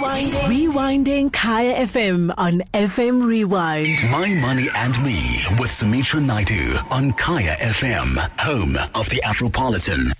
Rewinding. 0.00 0.32
Rewinding 0.48 1.30
Kaya 1.30 1.86
FM 1.86 2.32
on 2.38 2.62
FM 2.72 3.22
Rewind. 3.22 3.98
My 4.10 4.32
Money 4.40 4.68
and 4.74 4.94
Me 5.04 5.44
with 5.58 5.70
Sumitra 5.70 6.20
Naidu 6.22 6.78
on 6.90 7.12
Kaya 7.12 7.54
FM, 7.60 8.16
home 8.40 8.76
of 8.94 9.10
the 9.10 9.20
Afropolitan. 9.26 10.12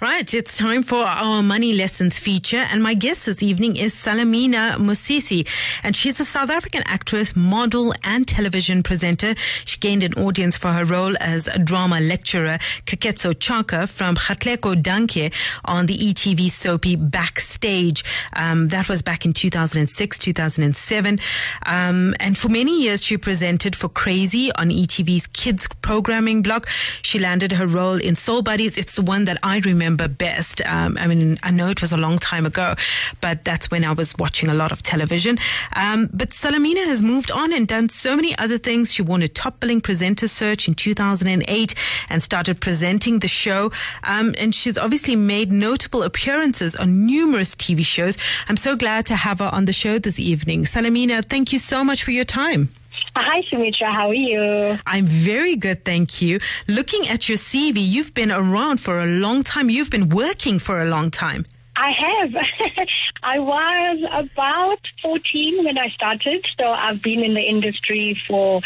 Right, 0.00 0.32
it's 0.34 0.58
time 0.58 0.82
for 0.82 1.04
our 1.04 1.42
money 1.42 1.72
lessons 1.72 2.18
feature, 2.18 2.66
and 2.70 2.82
my 2.82 2.94
guest 2.94 3.26
this 3.26 3.42
evening 3.42 3.76
is 3.76 3.94
Salamina 3.94 4.76
Mosese, 4.76 5.48
and 5.82 5.96
she's 5.96 6.20
a 6.20 6.24
South 6.24 6.50
African 6.50 6.82
actress, 6.86 7.34
model, 7.34 7.94
and 8.04 8.28
television 8.28 8.82
presenter. 8.82 9.34
She 9.64 9.78
gained 9.78 10.02
an 10.02 10.14
audience 10.14 10.56
for 10.56 10.72
her 10.72 10.84
role 10.84 11.14
as 11.20 11.48
a 11.48 11.58
drama 11.58 12.00
lecturer 12.00 12.58
Keketso 12.84 13.38
Chaka 13.38 13.86
from 13.86 14.16
Katlego 14.16 14.80
Danke 14.80 15.32
on 15.64 15.86
the 15.86 15.96
ETV 15.96 16.50
soapy 16.50 16.96
Backstage. 16.96 18.04
Um, 18.34 18.68
that 18.68 18.88
was 18.88 19.02
back 19.02 19.24
in 19.24 19.32
2006, 19.32 20.18
2007, 20.18 21.20
um, 21.64 22.14
and 22.20 22.36
for 22.36 22.48
many 22.48 22.82
years 22.82 23.02
she 23.02 23.16
presented 23.16 23.74
for 23.74 23.88
Crazy 23.88 24.52
on 24.52 24.68
ETV's 24.68 25.26
kids 25.28 25.66
programming 25.82 26.42
block. 26.42 26.68
She 27.02 27.18
landed 27.18 27.52
her 27.52 27.66
role 27.66 27.96
in 27.96 28.14
Soul 28.14 28.42
Buddyz. 28.42 28.76
It's 28.76 28.96
the 28.96 29.02
one 29.02 29.24
that 29.24 29.38
I 29.42 29.55
remember 29.64 30.08
best. 30.08 30.60
Um, 30.66 30.96
I 30.98 31.06
mean, 31.06 31.38
I 31.42 31.50
know 31.50 31.68
it 31.68 31.80
was 31.80 31.92
a 31.92 31.96
long 31.96 32.18
time 32.18 32.46
ago, 32.46 32.74
but 33.20 33.44
that's 33.44 33.70
when 33.70 33.84
I 33.84 33.92
was 33.92 34.16
watching 34.18 34.48
a 34.48 34.54
lot 34.54 34.72
of 34.72 34.82
television. 34.82 35.38
Um, 35.74 36.08
but 36.12 36.30
Salamina 36.30 36.84
has 36.86 37.02
moved 37.02 37.30
on 37.30 37.52
and 37.52 37.66
done 37.66 37.88
so 37.88 38.16
many 38.16 38.36
other 38.38 38.58
things. 38.58 38.92
She 38.92 39.02
won 39.02 39.22
a 39.22 39.28
top 39.28 39.60
billing 39.60 39.80
presenter 39.80 40.28
search 40.28 40.68
in 40.68 40.74
2008 40.74 41.74
and 42.08 42.22
started 42.22 42.60
presenting 42.60 43.20
the 43.20 43.28
show. 43.28 43.72
Um, 44.04 44.34
and 44.38 44.54
she's 44.54 44.78
obviously 44.78 45.16
made 45.16 45.50
notable 45.50 46.02
appearances 46.02 46.76
on 46.76 47.06
numerous 47.06 47.54
TV 47.54 47.84
shows. 47.84 48.18
I'm 48.48 48.56
so 48.56 48.76
glad 48.76 49.06
to 49.06 49.16
have 49.16 49.38
her 49.38 49.50
on 49.52 49.64
the 49.64 49.72
show 49.72 49.98
this 49.98 50.18
evening. 50.18 50.64
Salamina, 50.64 51.24
thank 51.24 51.52
you 51.52 51.58
so 51.58 51.84
much 51.84 52.04
for 52.04 52.10
your 52.10 52.24
time. 52.24 52.70
Hi, 53.18 53.42
Sumitra. 53.48 53.90
How 53.90 54.10
are 54.10 54.14
you? 54.14 54.78
I'm 54.84 55.06
very 55.06 55.56
good, 55.56 55.86
thank 55.86 56.20
you. 56.20 56.38
Looking 56.68 57.08
at 57.08 57.30
your 57.30 57.38
CV, 57.38 57.76
you've 57.76 58.12
been 58.12 58.30
around 58.30 58.78
for 58.78 58.98
a 58.98 59.06
long 59.06 59.42
time. 59.42 59.70
You've 59.70 59.88
been 59.88 60.10
working 60.10 60.58
for 60.58 60.82
a 60.82 60.84
long 60.84 61.10
time. 61.10 61.46
I 61.76 61.90
have. 61.90 62.34
I 63.22 63.38
was 63.38 63.98
about 64.12 64.78
14 65.02 65.64
when 65.64 65.78
I 65.78 65.88
started, 65.88 66.44
so 66.58 66.66
I've 66.66 67.02
been 67.02 67.20
in 67.22 67.34
the 67.34 67.40
industry 67.42 68.20
for 68.26 68.62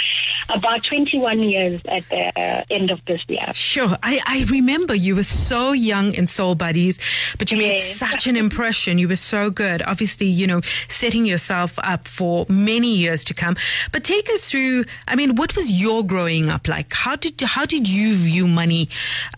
about 0.48 0.84
21 0.84 1.42
years 1.42 1.80
at 1.86 2.08
the 2.08 2.64
end 2.70 2.91
of 2.91 3.00
this 3.06 3.20
year. 3.28 3.52
Sure. 3.52 3.97
I, 4.02 4.20
I 4.27 4.44
remember 4.50 4.94
you 4.94 5.17
were 5.17 5.22
so 5.22 5.72
young 5.72 6.12
in 6.14 6.27
Soul 6.27 6.55
Buddyz, 6.56 7.00
but 7.39 7.50
you 7.50 7.58
made 7.58 7.70
Yes. 7.77 7.97
such 7.97 8.27
an 8.27 8.36
impression. 8.36 8.98
You 8.98 9.08
were 9.08 9.17
so 9.17 9.50
good. 9.50 9.83
Obviously, 9.83 10.27
you 10.27 10.47
know, 10.47 10.61
setting 10.89 11.24
yourself 11.27 11.78
up 11.83 12.06
for 12.06 12.47
many 12.48 12.95
years 12.97 13.24
to 13.24 13.34
come. 13.34 13.56
But 13.92 14.05
take 14.05 14.28
us 14.30 14.50
through, 14.50 14.84
I 15.08 15.17
mean, 15.17 15.36
what 15.36 15.56
was 15.56 15.70
your 15.72 16.05
growing 16.05 16.48
up 16.48 16.69
like? 16.69 16.92
How 16.92 17.17
did, 17.17 17.41
how 17.41 17.64
did 17.67 17.89
you 17.89 18.14
view 18.17 18.47
money 18.48 18.89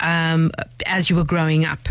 um, 0.01 0.51
as 0.87 1.09
you 1.11 1.17
were 1.17 1.25
growing 1.25 1.65
up? 1.65 1.89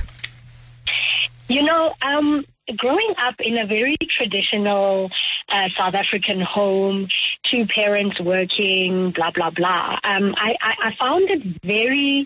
You 1.52 1.64
know, 1.64 1.94
um, 2.02 2.46
growing 2.78 3.14
up 3.22 3.36
in 3.40 3.58
a 3.58 3.68
very 3.68 3.98
traditional 4.18 5.10
uh, 5.50 5.68
South 5.78 5.96
African 5.96 6.40
home, 6.40 7.10
two 7.52 7.66
parents 7.76 8.22
working, 8.22 9.12
blah, 9.12 9.32
blah, 9.32 9.50
blah, 9.50 10.00
um, 10.06 10.34
I, 10.38 10.56
I, 10.62 10.74
I 10.82 10.96
found 10.98 11.30
it 11.30 11.42
very 11.66 12.26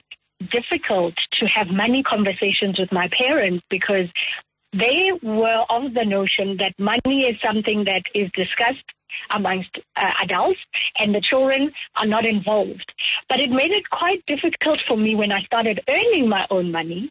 difficult 0.52 1.16
to 1.40 1.48
have 1.48 1.70
money 1.70 2.04
conversations 2.04 2.78
with 2.78 2.92
my 2.92 3.10
parents 3.20 3.66
because 3.72 4.06
they 4.74 5.10
were 5.24 5.66
of 5.72 5.96
the 5.96 6.06
notion 6.06 6.58
that 6.58 6.76
money 6.78 7.24
is 7.24 7.36
something 7.44 7.86
that 7.86 8.04
is 8.14 8.30
discussed 8.36 8.86
amongst 9.32 9.76
uh, 9.96 10.12
adults 10.22 10.60
and 11.00 11.16
the 11.16 11.22
children 11.22 11.72
are 11.96 12.06
not 12.06 12.28
involved. 12.28 12.94
But 13.28 13.40
it 13.40 13.50
made 13.50 13.72
it 13.72 13.90
quite 13.90 14.24
difficult 14.28 14.82
for 14.88 14.98
me 14.98 15.16
when 15.16 15.32
I 15.32 15.42
started 15.46 15.80
earning 15.90 16.30
my 16.30 16.46
own 16.52 16.72
money. 16.72 17.10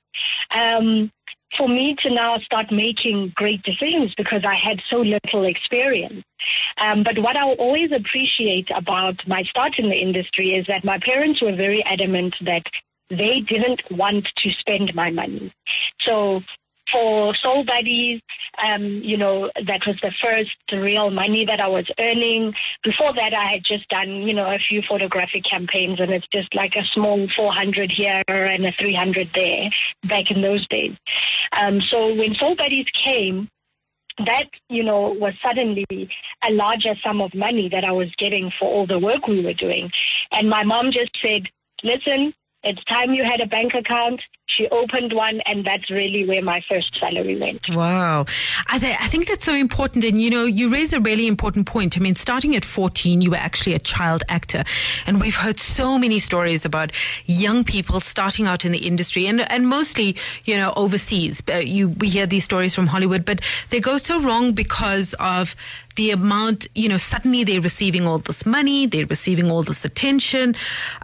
Um, 0.54 1.10
for 1.56 1.68
me 1.68 1.96
to 2.02 2.10
now 2.10 2.38
start 2.38 2.70
making 2.70 3.32
great 3.36 3.62
decisions 3.62 4.14
because 4.16 4.42
I 4.44 4.56
had 4.56 4.80
so 4.90 4.96
little 4.98 5.44
experience. 5.44 6.24
Um, 6.78 7.02
but 7.02 7.18
what 7.18 7.36
I 7.36 7.52
always 7.54 7.90
appreciate 7.92 8.68
about 8.76 9.16
my 9.26 9.42
start 9.44 9.74
in 9.78 9.88
the 9.88 9.96
industry 9.96 10.50
is 10.54 10.66
that 10.66 10.84
my 10.84 10.98
parents 10.98 11.40
were 11.40 11.54
very 11.54 11.82
adamant 11.84 12.34
that 12.44 12.62
they 13.10 13.40
didn't 13.40 13.82
want 13.90 14.26
to 14.36 14.50
spend 14.58 14.94
my 14.94 15.10
money. 15.10 15.52
So 16.06 16.40
for 16.92 17.34
Soul 17.42 17.64
Buddyz, 17.64 18.20
um, 18.62 18.84
you 19.02 19.16
know, 19.16 19.50
that 19.54 19.80
was 19.86 19.96
the 20.02 20.12
first 20.22 20.54
real 20.72 21.10
money 21.10 21.44
that 21.46 21.60
I 21.60 21.68
was 21.68 21.86
earning. 21.98 22.52
Before 22.82 23.12
that, 23.12 23.34
I 23.34 23.52
had 23.52 23.62
just 23.64 23.88
done, 23.88 24.22
you 24.22 24.34
know, 24.34 24.46
a 24.46 24.58
few 24.58 24.82
photographic 24.88 25.44
campaigns, 25.48 26.00
and 26.00 26.12
it's 26.12 26.26
just 26.32 26.54
like 26.54 26.74
a 26.76 26.84
small 26.94 27.26
400 27.36 27.92
here 27.94 28.22
and 28.28 28.66
a 28.66 28.72
300 28.78 29.30
there 29.34 29.70
back 30.08 30.30
in 30.30 30.42
those 30.42 30.66
days. 30.68 30.92
Um, 31.56 31.80
so 31.90 32.14
when 32.14 32.34
Soul 32.34 32.56
Buddyz 32.56 32.86
came, 33.06 33.48
that 34.18 34.44
you 34.68 34.84
know 34.84 35.16
was 35.18 35.34
suddenly 35.44 35.84
a 36.48 36.52
larger 36.52 36.94
sum 37.02 37.20
of 37.20 37.34
money 37.34 37.68
that 37.70 37.84
I 37.84 37.92
was 37.92 38.08
getting 38.16 38.52
for 38.58 38.68
all 38.68 38.86
the 38.86 38.98
work 38.98 39.26
we 39.26 39.44
were 39.44 39.54
doing, 39.54 39.90
and 40.30 40.48
my 40.48 40.62
mom 40.62 40.92
just 40.92 41.10
said, 41.20 41.48
"Listen, 41.82 42.32
it's 42.62 42.84
time 42.84 43.12
you 43.14 43.24
had 43.24 43.40
a 43.40 43.46
bank 43.46 43.74
account." 43.74 44.20
She 44.56 44.68
opened 44.68 45.12
one, 45.12 45.40
and 45.46 45.64
that's 45.64 45.90
really 45.90 46.24
where 46.24 46.42
my 46.42 46.62
first 46.68 46.96
salary 46.98 47.36
went. 47.38 47.62
Wow. 47.70 48.26
I, 48.68 48.78
th- 48.78 48.96
I 49.00 49.08
think 49.08 49.28
that's 49.28 49.44
so 49.44 49.54
important. 49.54 50.04
And, 50.04 50.20
you 50.20 50.30
know, 50.30 50.44
you 50.44 50.68
raise 50.68 50.92
a 50.92 51.00
really 51.00 51.26
important 51.26 51.66
point. 51.66 51.96
I 51.96 52.00
mean, 52.00 52.14
starting 52.14 52.54
at 52.54 52.64
14, 52.64 53.20
you 53.20 53.30
were 53.30 53.36
actually 53.36 53.74
a 53.74 53.78
child 53.78 54.22
actor. 54.28 54.62
And 55.06 55.20
we've 55.20 55.34
heard 55.34 55.58
so 55.58 55.98
many 55.98 56.18
stories 56.18 56.64
about 56.64 56.92
young 57.24 57.64
people 57.64 58.00
starting 58.00 58.46
out 58.46 58.64
in 58.64 58.72
the 58.72 58.78
industry 58.78 59.26
and, 59.26 59.40
and 59.50 59.68
mostly, 59.68 60.16
you 60.44 60.56
know, 60.56 60.72
overseas. 60.76 61.42
Uh, 61.50 61.56
you, 61.56 61.88
we 61.88 62.08
hear 62.08 62.26
these 62.26 62.44
stories 62.44 62.74
from 62.74 62.86
Hollywood, 62.86 63.24
but 63.24 63.40
they 63.70 63.80
go 63.80 63.98
so 63.98 64.20
wrong 64.20 64.52
because 64.52 65.14
of 65.18 65.56
the 65.96 66.10
amount, 66.10 66.66
you 66.74 66.88
know, 66.88 66.96
suddenly 66.96 67.44
they're 67.44 67.60
receiving 67.60 68.06
all 68.06 68.18
this 68.18 68.44
money, 68.44 68.86
they're 68.86 69.06
receiving 69.06 69.50
all 69.50 69.62
this 69.62 69.84
attention. 69.84 70.54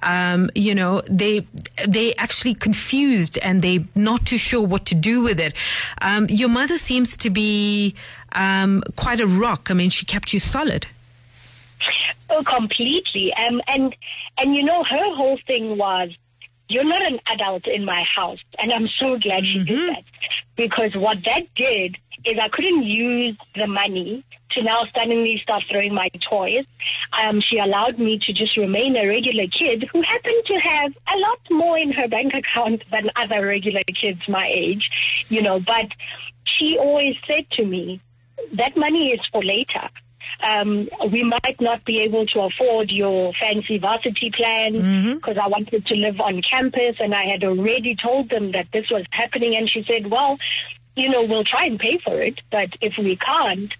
Um, 0.03 0.51
you 0.55 0.75
know, 0.75 1.03
they, 1.09 1.47
they 1.87 2.15
actually 2.17 2.55
confused 2.55 3.39
and 3.39 3.63
they 3.63 3.87
not 3.95 4.27
too 4.27 4.39
sure 4.39 4.63
what 4.63 4.87
to 4.87 4.95
do 4.95 5.23
with 5.23 5.39
it. 5.41 5.55
Um, 6.01 6.27
your 6.29 6.49
mother 6.49 6.79
seems 6.79 7.17
to 7.19 7.31
be, 7.31 7.95
um, 8.33 8.83
quite 8.97 9.21
a 9.21 9.27
rock. 9.27 9.71
I 9.71 9.75
mean, 9.75 9.91
she 9.91 10.07
kept 10.07 10.33
you 10.33 10.39
solid. 10.39 10.87
Oh, 12.29 12.45
completely. 12.45 13.33
Um, 13.35 13.61
and 13.67 13.95
and 14.39 14.55
you 14.55 14.63
know, 14.63 14.85
her 14.85 15.15
whole 15.17 15.39
thing 15.47 15.77
was, 15.77 16.11
"You're 16.69 16.85
not 16.85 17.07
an 17.11 17.19
adult 17.27 17.67
in 17.67 17.85
my 17.85 18.05
house," 18.15 18.39
and 18.59 18.73
I'm 18.73 18.89
so 18.99 19.19
glad 19.19 19.45
she 19.45 19.65
did 19.65 19.95
that 19.95 20.05
because 20.57 20.95
what 20.95 21.19
that 21.25 21.53
did 21.57 21.97
is 22.25 22.39
I 22.39 22.49
couldn't 22.49 22.85
use 22.85 23.37
the 23.57 23.67
money 23.67 24.25
to 24.53 24.63
now 24.63 24.83
suddenly 24.97 25.39
start 25.43 25.63
throwing 25.71 25.95
my 25.95 26.09
toys. 26.29 26.65
Um, 27.21 27.41
she 27.41 27.59
allowed 27.59 27.99
me 27.99 28.19
to 28.27 28.33
just 28.33 28.57
remain 28.57 28.97
a 28.97 29.07
regular 29.07 29.47
kid 29.47 29.89
who 29.93 30.03
happened 30.03 30.43
to 30.47 30.55
have 30.65 30.93
a 31.15 31.19
lot 31.19 31.41
more 31.51 31.79
in 31.79 31.93
her 31.93 32.09
bank 32.09 32.33
account 32.35 32.83
than 32.91 33.11
other 33.17 33.47
regular 33.47 33.83
kids 34.01 34.21
my 34.29 34.47
age, 34.47 34.89
you 35.29 35.43
know. 35.43 35.61
But 35.61 35.87
she 36.45 36.79
always 36.79 37.17
said 37.31 37.51
to 37.53 37.65
me, 37.65 38.01
"That 38.55 38.77
money 38.77 39.11
is 39.11 39.21
for 39.33 39.43
later." 39.43 39.89
um, 40.43 40.89
we 41.11 41.23
might 41.23 41.61
not 41.61 41.85
be 41.85 42.01
able 42.01 42.27
to 42.27 42.41
afford 42.41 42.91
your 42.91 43.33
fancy 43.41 43.79
varsity 43.79 44.31
plan 44.35 45.15
because 45.15 45.37
I 45.39 45.47
wanted 45.49 45.87
to 45.87 45.95
live 45.95 46.21
on 46.21 46.43
campus 46.43 46.97
and 46.99 47.15
I 47.15 47.25
had 47.25 47.45
already 47.45 47.97
told 48.03 48.31
them 48.31 48.53
that 48.53 48.69
this 48.73 48.87
was 48.91 49.05
happening. 49.11 49.57
And 49.57 49.69
she 49.69 49.85
said, 49.87 50.11
well, 50.11 50.39
you 50.97 51.09
know, 51.09 51.25
we'll 51.25 51.45
try 51.45 51.65
and 51.65 51.79
pay 51.79 51.99
for 52.05 52.21
it, 52.21 52.41
but 52.51 52.71
if 52.81 52.95
we 52.99 53.17
can't, 53.17 53.73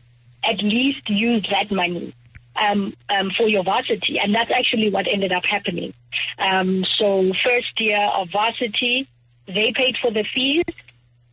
at 0.45 0.63
least 0.63 1.09
use 1.09 1.47
that 1.51 1.71
money 1.71 2.15
um, 2.57 2.95
um, 3.09 3.31
for 3.37 3.49
your 3.49 3.65
varsity. 3.65 4.19
And 4.23 4.35
that's 4.35 4.51
actually 4.55 4.91
what 4.91 5.07
ended 5.09 5.33
up 5.33 5.45
happening. 5.45 5.95
Um, 6.39 6.85
so, 6.99 7.33
first 7.45 7.79
year 7.79 8.03
of 8.15 8.29
varsity, 8.31 9.09
they 9.47 9.73
paid 9.73 9.97
for 10.01 10.11
the 10.11 10.25
fees. 10.35 10.65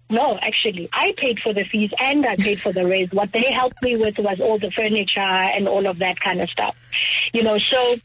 No, 0.10 0.38
actually, 0.42 0.90
I 0.94 1.14
paid 1.18 1.40
for 1.44 1.54
the 1.54 1.66
fees 1.66 1.92
and 2.00 2.26
I 2.26 2.36
paid 2.36 2.62
for 2.62 2.72
the 2.72 2.88
raise. 2.90 3.12
What 3.12 3.32
they 3.34 3.52
helped 3.52 3.84
me 3.84 3.98
with 3.98 4.18
was 4.18 4.40
all 4.40 4.58
the 4.58 4.72
furniture 4.72 5.20
and 5.20 5.68
all 5.68 5.86
of 5.86 6.00
that 6.00 6.20
kind 6.20 6.42
of 6.42 6.50
stuff. 6.50 6.76
You 7.34 7.44
know, 7.44 7.58
so 7.72 7.96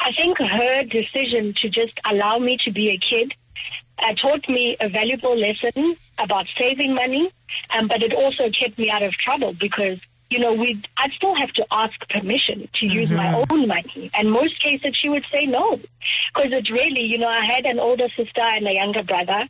I 0.00 0.12
think 0.12 0.38
her 0.38 0.84
decision 0.84 1.54
to 1.60 1.68
just 1.68 1.98
allow 2.04 2.38
me 2.38 2.56
to 2.64 2.70
be 2.70 2.90
a 2.90 2.98
kid 2.98 3.34
uh, 4.00 4.14
taught 4.14 4.48
me 4.48 4.76
a 4.80 4.88
valuable 4.88 5.36
lesson 5.36 5.96
about 6.18 6.46
saving 6.56 6.94
money, 6.94 7.30
um, 7.70 7.88
but 7.88 8.02
it 8.02 8.12
also 8.12 8.50
kept 8.50 8.78
me 8.78 8.90
out 8.90 9.02
of 9.02 9.12
trouble 9.14 9.54
because 9.58 9.98
you 10.30 10.38
know, 10.38 10.52
we 10.52 10.82
I'd 10.98 11.12
still 11.12 11.34
have 11.34 11.52
to 11.54 11.64
ask 11.70 11.94
permission 12.10 12.68
to 12.80 12.86
use 12.86 13.10
my 13.10 13.26
mm-hmm. 13.26 13.54
own 13.54 13.68
money. 13.68 14.10
And 14.14 14.30
most 14.30 14.62
cases 14.62 14.96
she 15.00 15.08
would 15.08 15.24
say 15.32 15.46
no. 15.46 15.80
Because 16.34 16.52
it's 16.52 16.70
really, 16.70 17.00
you 17.00 17.18
know, 17.18 17.28
I 17.28 17.44
had 17.44 17.64
an 17.64 17.78
older 17.78 18.08
sister 18.16 18.40
and 18.40 18.66
a 18.66 18.72
younger 18.72 19.02
brother. 19.02 19.48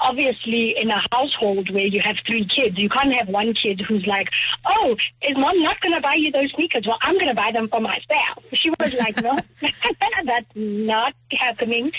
Obviously, 0.00 0.74
in 0.80 0.90
a 0.90 1.02
household 1.12 1.72
where 1.72 1.86
you 1.86 2.00
have 2.04 2.16
three 2.26 2.46
kids, 2.46 2.78
you 2.78 2.88
can't 2.88 3.12
have 3.18 3.28
one 3.28 3.54
kid 3.54 3.80
who's 3.86 4.06
like, 4.06 4.28
oh, 4.66 4.96
is 5.22 5.36
mom 5.36 5.62
not 5.62 5.80
going 5.80 5.94
to 5.94 6.00
buy 6.00 6.14
you 6.14 6.30
those 6.30 6.52
sneakers? 6.54 6.84
Well, 6.86 6.98
I'm 7.02 7.14
going 7.14 7.28
to 7.28 7.34
buy 7.34 7.50
them 7.52 7.68
for 7.68 7.80
myself. 7.80 8.44
She 8.54 8.70
was 8.70 8.94
like, 8.94 9.16
no, 9.22 9.38
that's 10.24 10.46
not 10.54 11.14
happening 11.32 11.92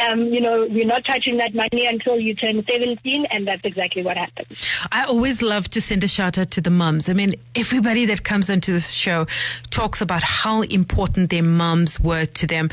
um, 0.00 0.26
you 0.26 0.40
know, 0.40 0.66
we're 0.70 0.86
not 0.86 1.04
touching 1.04 1.36
that 1.38 1.54
money 1.54 1.86
until 1.86 2.20
you 2.20 2.34
turn 2.34 2.64
17, 2.70 3.26
and 3.30 3.46
that's 3.46 3.62
exactly 3.64 4.02
what 4.02 4.16
happened. 4.16 4.46
I 4.90 5.04
always 5.04 5.42
love 5.42 5.68
to 5.70 5.80
send 5.80 6.04
a 6.04 6.08
shout 6.08 6.38
out 6.38 6.50
to 6.52 6.60
the 6.60 6.70
mums. 6.70 7.08
I 7.08 7.12
mean, 7.12 7.34
everybody 7.54 8.06
that 8.06 8.24
comes 8.24 8.50
onto 8.50 8.72
this 8.72 8.90
show 8.90 9.26
talks 9.70 10.00
about 10.00 10.22
how 10.22 10.62
important 10.62 11.30
their 11.30 11.42
mums 11.42 12.00
were 12.00 12.24
to 12.24 12.46
them. 12.46 12.70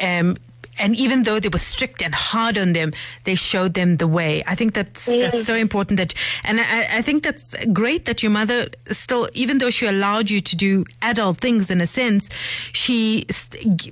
Um, 0.00 0.36
and 0.78 0.96
even 0.96 1.24
though 1.24 1.40
they 1.40 1.48
were 1.48 1.58
strict 1.58 2.02
and 2.02 2.14
hard 2.14 2.56
on 2.58 2.72
them, 2.72 2.92
they 3.24 3.34
showed 3.34 3.74
them 3.74 3.96
the 3.96 4.06
way. 4.06 4.42
I 4.46 4.54
think 4.54 4.74
that's 4.74 5.08
mm. 5.08 5.20
that's 5.20 5.44
so 5.44 5.54
important. 5.54 5.98
That, 5.98 6.14
and 6.44 6.60
I, 6.60 6.98
I 6.98 7.02
think 7.02 7.22
that's 7.22 7.54
great 7.72 8.04
that 8.06 8.22
your 8.22 8.30
mother 8.32 8.68
still, 8.90 9.28
even 9.34 9.58
though 9.58 9.70
she 9.70 9.86
allowed 9.86 10.30
you 10.30 10.40
to 10.40 10.56
do 10.56 10.84
adult 11.02 11.38
things 11.38 11.70
in 11.70 11.80
a 11.80 11.86
sense, 11.86 12.28
she 12.72 13.26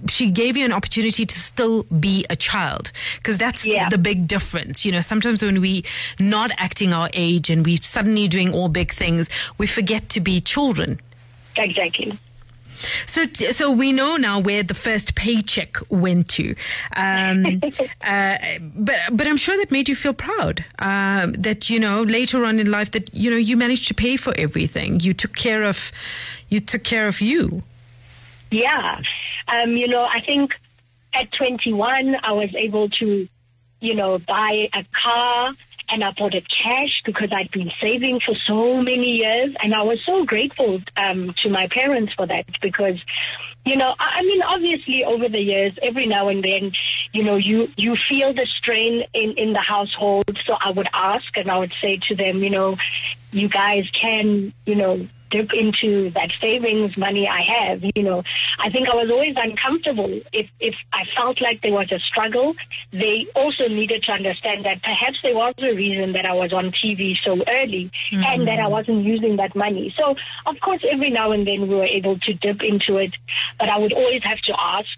she 0.09 0.31
gave 0.31 0.56
you 0.56 0.65
an 0.65 0.73
opportunity 0.73 1.27
to 1.27 1.38
still 1.38 1.85
be 1.85 2.25
a 2.31 2.37
child 2.37 2.93
because 3.17 3.38
that's 3.38 3.67
Yeah. 3.67 3.88
the 3.88 3.99
big 3.99 4.27
difference. 4.27 4.85
You 4.85 4.93
know, 4.93 5.00
sometimes 5.00 5.43
when 5.43 5.61
we 5.61 5.85
not 6.19 6.50
acting 6.59 6.93
our 6.93 7.11
age 7.12 7.50
and 7.50 7.65
we 7.65 7.77
suddenly 7.77 8.29
doing 8.29 8.53
all 8.53 8.69
big 8.69 8.93
things, 8.93 9.29
we 9.59 9.67
forget 9.67 10.09
to 10.11 10.21
be 10.21 10.41
children. 10.41 10.99
Exactly. 11.56 12.19
So, 13.06 13.25
so 13.26 13.70
we 13.70 13.93
know 13.93 14.17
now 14.17 14.40
where 14.40 14.62
the 14.62 14.75
first 14.75 15.14
paycheck 15.14 15.76
went 15.90 16.28
to. 16.31 16.55
Um, 16.94 17.61
uh, 18.02 18.37
but, 18.75 18.96
but 19.12 19.26
I'm 19.26 19.37
sure 19.37 19.56
that 19.58 19.70
made 19.70 19.88
you 19.88 19.96
feel 19.96 20.14
proud. 20.14 20.64
Um, 20.78 21.32
that 21.32 21.70
you 21.70 21.81
know 21.81 22.02
later 22.02 22.44
on 22.44 22.58
in 22.58 22.70
life 22.70 22.90
that 22.93 23.14
you 23.14 23.31
know 23.31 23.37
you 23.37 23.56
managed 23.56 23.88
to 23.88 23.94
pay 23.94 24.17
for 24.17 24.34
everything. 24.37 25.00
You 25.00 25.14
took 25.14 25.34
care 25.34 25.62
of, 25.62 25.93
you 26.49 26.61
took 26.61 26.84
care 26.84 27.08
of 27.08 27.20
you. 27.20 27.62
Yeah. 28.50 29.00
Um, 29.49 29.76
you 29.76 29.88
know, 29.88 30.05
I 30.05 30.20
think 30.20 30.52
at 31.14 31.32
21, 31.32 32.17
I 32.23 32.32
was 32.32 32.55
able 32.55 32.88
to, 32.90 33.28
you 33.81 33.94
know, 33.94 34.19
buy 34.19 34.69
a 34.73 34.84
car 35.02 35.52
and 35.88 36.03
I 36.03 36.12
bought 36.12 36.35
it 36.35 36.47
cash 36.49 37.03
because 37.05 37.31
I'd 37.33 37.50
been 37.50 37.71
saving 37.81 38.21
for 38.21 38.35
so 38.47 38.81
many 38.81 39.17
years. 39.17 39.55
And 39.62 39.75
I 39.75 39.83
was 39.83 40.05
so 40.05 40.25
grateful 40.25 40.81
um, 40.97 41.35
to 41.43 41.50
my 41.50 41.69
parents 41.69 42.12
for 42.15 42.27
that 42.27 42.47
because, 42.61 42.99
you 43.65 43.77
know, 43.77 43.94
I 43.99 44.17
I 44.19 44.23
mean, 44.23 44.43
obviously 44.43 45.05
over 45.05 45.29
the 45.29 45.41
years, 45.41 45.73
every 45.83 46.06
now 46.06 46.29
and 46.29 46.43
then, 46.43 46.73
you 47.12 47.23
know, 47.23 47.37
you, 47.37 47.69
you 47.77 47.97
feel 48.09 48.33
the 48.33 48.47
strain 48.59 49.05
in, 49.15 49.35
in 49.37 49.53
the 49.53 49.61
household. 49.61 50.25
So 50.47 50.55
I 50.55 50.71
would 50.71 50.88
ask 50.93 51.27
and 51.37 51.50
I 51.50 51.59
would 51.59 51.73
say 51.81 52.00
to 52.09 52.17
them, 52.17 52.43
you 52.43 52.50
know, 52.50 52.77
you 53.31 53.49
guys 53.49 53.85
can, 53.91 54.53
you 54.65 54.75
know, 54.75 55.06
dip 55.31 55.52
into 55.52 56.11
that 56.11 56.31
savings 56.40 56.96
money 56.96 57.28
I 57.28 57.43
have. 57.43 57.82
You 57.94 58.02
know, 58.02 58.23
I 58.58 58.70
think 58.70 58.88
I 58.88 58.94
was 58.94 59.11
always 59.11 59.34
uncomfortable 59.37 60.20
if 60.32 60.49
if 60.61 60.75
I 60.93 61.05
felt 61.17 61.40
like 61.40 61.62
there 61.62 61.73
was 61.73 61.90
a 61.93 61.99
struggle. 61.99 62.55
They 62.93 63.26
also 63.34 63.69
needed 63.69 64.02
to 64.05 64.12
understand 64.12 64.64
that 64.64 64.82
perhaps 64.82 65.19
there 65.23 65.34
was 65.34 65.55
a 65.58 65.75
reason 65.75 66.12
that 66.12 66.26
I 66.26 66.32
was 66.32 66.52
on 66.52 66.73
TV 66.73 67.14
so 67.25 67.43
early 67.49 67.90
and 68.12 68.46
that 68.46 68.58
I 68.58 68.62
mm-hmm. 68.62 68.73
wasn't 68.73 69.05
using 69.05 69.37
that 69.37 69.55
money. 69.55 69.94
So 69.99 70.14
of 70.46 70.56
course, 70.61 70.84
every 70.90 71.11
now 71.11 71.32
and 71.32 71.46
then 71.46 71.69
we 71.69 71.75
were 71.75 71.84
able 71.84 72.19
to 72.19 72.32
dip 72.34 72.62
into 72.62 72.96
it, 72.96 73.14
but 73.58 73.69
I 73.69 73.78
would 73.78 73.93
always 73.93 74.23
have 74.25 74.38
to 74.43 74.55
ask 74.58 74.88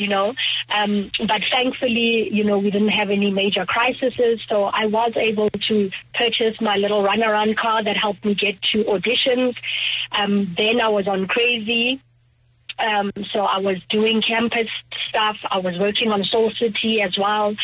you 0.00 0.08
know. 0.08 0.34
Um, 0.74 1.10
but 1.26 1.42
thankfully, 1.52 2.28
you 2.32 2.42
know, 2.42 2.58
we 2.58 2.70
didn't 2.70 2.88
have 2.88 3.10
any 3.10 3.30
major 3.30 3.64
crises, 3.66 4.14
so 4.48 4.64
I 4.64 4.86
was 4.86 5.12
able 5.16 5.48
to 5.48 5.90
purchase 6.14 6.60
my 6.60 6.76
little 6.76 7.02
runaround 7.02 7.56
car 7.56 7.84
that 7.84 7.96
helped 7.96 8.24
me 8.24 8.34
get 8.34 8.60
to 8.72 8.84
auditions. 8.84 9.54
Um, 10.12 10.54
then 10.56 10.80
I 10.80 10.88
was 10.88 11.06
on 11.06 11.26
Crazy. 11.28 12.00
Um, 12.78 13.10
so 13.32 13.40
I 13.40 13.58
was 13.58 13.76
doing 13.90 14.22
campus 14.22 14.68
stuff. 15.10 15.36
I 15.50 15.58
was 15.58 15.78
working 15.78 16.10
on 16.10 16.24
Soul 16.24 16.50
City 16.58 17.02
as 17.02 17.14
well. 17.18 17.54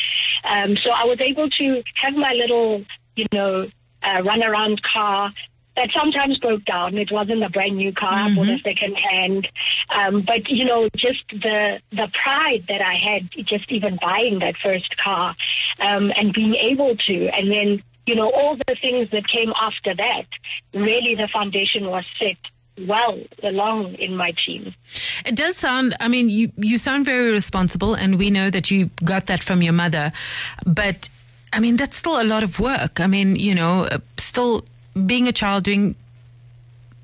Um, 0.44 0.76
so 0.84 0.90
I 0.90 1.04
was 1.04 1.18
able 1.20 1.48
to 1.48 1.82
have 2.02 2.14
my 2.14 2.32
little, 2.32 2.84
you 3.14 3.24
know, 3.32 3.70
uh, 4.02 4.20
runaround 4.22 4.82
car 4.82 5.32
that 5.76 5.90
sometimes 5.96 6.38
broke 6.38 6.64
down. 6.64 6.96
It 6.96 7.12
wasn't 7.12 7.44
a 7.44 7.50
brand 7.50 7.76
new 7.76 7.92
car, 7.92 8.12
I 8.12 8.34
bought 8.34 8.48
a 8.48 8.58
second 8.58 8.94
hand. 8.96 9.48
Um, 9.94 10.24
but 10.26 10.48
you 10.48 10.64
know, 10.64 10.88
just 10.96 11.24
the 11.30 11.80
the 11.90 12.08
pride 12.24 12.64
that 12.68 12.80
I 12.80 12.94
had, 12.94 13.30
just 13.46 13.70
even 13.70 13.98
buying 14.00 14.38
that 14.40 14.54
first 14.62 14.96
car, 14.96 15.36
um, 15.80 16.12
and 16.16 16.32
being 16.32 16.54
able 16.54 16.96
to, 16.96 17.28
and 17.28 17.50
then 17.50 17.82
you 18.06 18.14
know 18.14 18.30
all 18.30 18.56
the 18.56 18.76
things 18.80 19.10
that 19.10 19.28
came 19.28 19.52
after 19.60 19.94
that. 19.94 20.26
Really, 20.74 21.14
the 21.14 21.28
foundation 21.32 21.86
was 21.86 22.04
set 22.18 22.36
well 22.86 23.18
along 23.42 23.94
in 23.94 24.16
my 24.16 24.34
team. 24.44 24.74
It 25.24 25.34
does 25.34 25.56
sound. 25.56 25.94
I 26.00 26.08
mean, 26.08 26.28
you 26.28 26.52
you 26.56 26.78
sound 26.78 27.04
very 27.04 27.30
responsible, 27.30 27.94
and 27.94 28.18
we 28.18 28.30
know 28.30 28.50
that 28.50 28.70
you 28.70 28.90
got 29.04 29.26
that 29.26 29.42
from 29.42 29.62
your 29.62 29.72
mother. 29.72 30.12
But 30.64 31.08
I 31.52 31.60
mean, 31.60 31.76
that's 31.76 31.96
still 31.96 32.20
a 32.20 32.24
lot 32.24 32.42
of 32.42 32.58
work. 32.58 33.00
I 33.00 33.06
mean, 33.06 33.36
you 33.36 33.54
know, 33.54 33.84
uh, 33.84 33.98
still 34.18 34.64
being 35.04 35.28
a 35.28 35.32
child 35.32 35.64
doing 35.64 35.94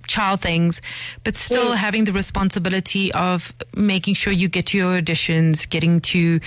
child 0.08 0.40
things, 0.40 0.80
but 1.24 1.36
still 1.36 1.72
having 1.72 2.04
the 2.04 2.12
responsibility 2.12 3.12
of 3.12 3.52
making 3.76 4.14
sure 4.14 4.32
you 4.32 4.48
get 4.48 4.66
to 4.66 4.76
your 4.76 5.00
auditions, 5.00 5.68
getting 5.68 6.00
to 6.00 6.40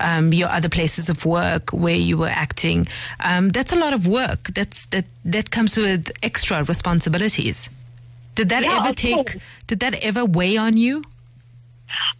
um, 0.00 0.32
your 0.32 0.48
other 0.48 0.68
places 0.68 1.08
of 1.08 1.24
work 1.24 1.70
where 1.70 1.94
you 1.94 2.16
were 2.18 2.28
acting. 2.28 2.88
Um, 3.20 3.50
that's 3.50 3.72
a 3.72 3.76
lot 3.76 3.92
of 3.92 4.06
work. 4.06 4.48
That's 4.48 4.86
that 4.86 5.04
that 5.24 5.50
comes 5.50 5.76
with 5.78 6.10
extra 6.22 6.64
responsibilities. 6.64 7.68
Did 8.34 8.48
that 8.50 8.64
Yeah, 8.64 8.78
ever 8.78 8.92
take? 8.92 9.14
course. 9.14 9.36
Did 9.68 9.80
that 9.80 9.94
ever 10.02 10.24
weigh 10.24 10.56
on 10.56 10.76
you? 10.76 11.02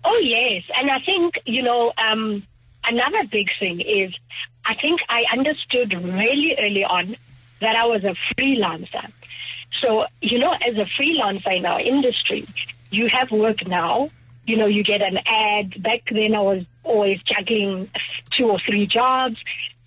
Oh 0.04 0.20
yes, 0.22 0.62
and 0.76 0.90
I 0.90 1.00
think 1.00 1.34
you 1.44 1.62
know 1.62 1.92
um, 1.98 2.42
another 2.84 3.24
big 3.30 3.48
thing 3.58 3.80
is 3.80 4.14
I 4.64 4.74
think 4.74 5.00
I 5.08 5.24
understood 5.32 5.92
really 5.92 6.54
early 6.58 6.84
on 6.84 7.16
that 7.60 7.76
I 7.76 7.86
was 7.86 8.04
a 8.04 8.14
freelancer. 8.36 9.10
So 9.74 10.06
you 10.20 10.38
know, 10.38 10.52
as 10.52 10.76
a 10.76 10.86
freelancer 11.00 11.56
in 11.56 11.66
our 11.66 11.80
industry, 11.80 12.46
you 12.90 13.08
have 13.08 13.30
work 13.30 13.66
now. 13.66 14.10
You 14.46 14.56
know, 14.56 14.66
you 14.66 14.82
get 14.82 15.02
an 15.02 15.18
ad. 15.26 15.82
Back 15.82 16.02
then, 16.10 16.34
I 16.34 16.40
was 16.40 16.64
always 16.82 17.20
juggling 17.22 17.90
two 18.36 18.46
or 18.46 18.58
three 18.66 18.86
jobs. 18.86 19.36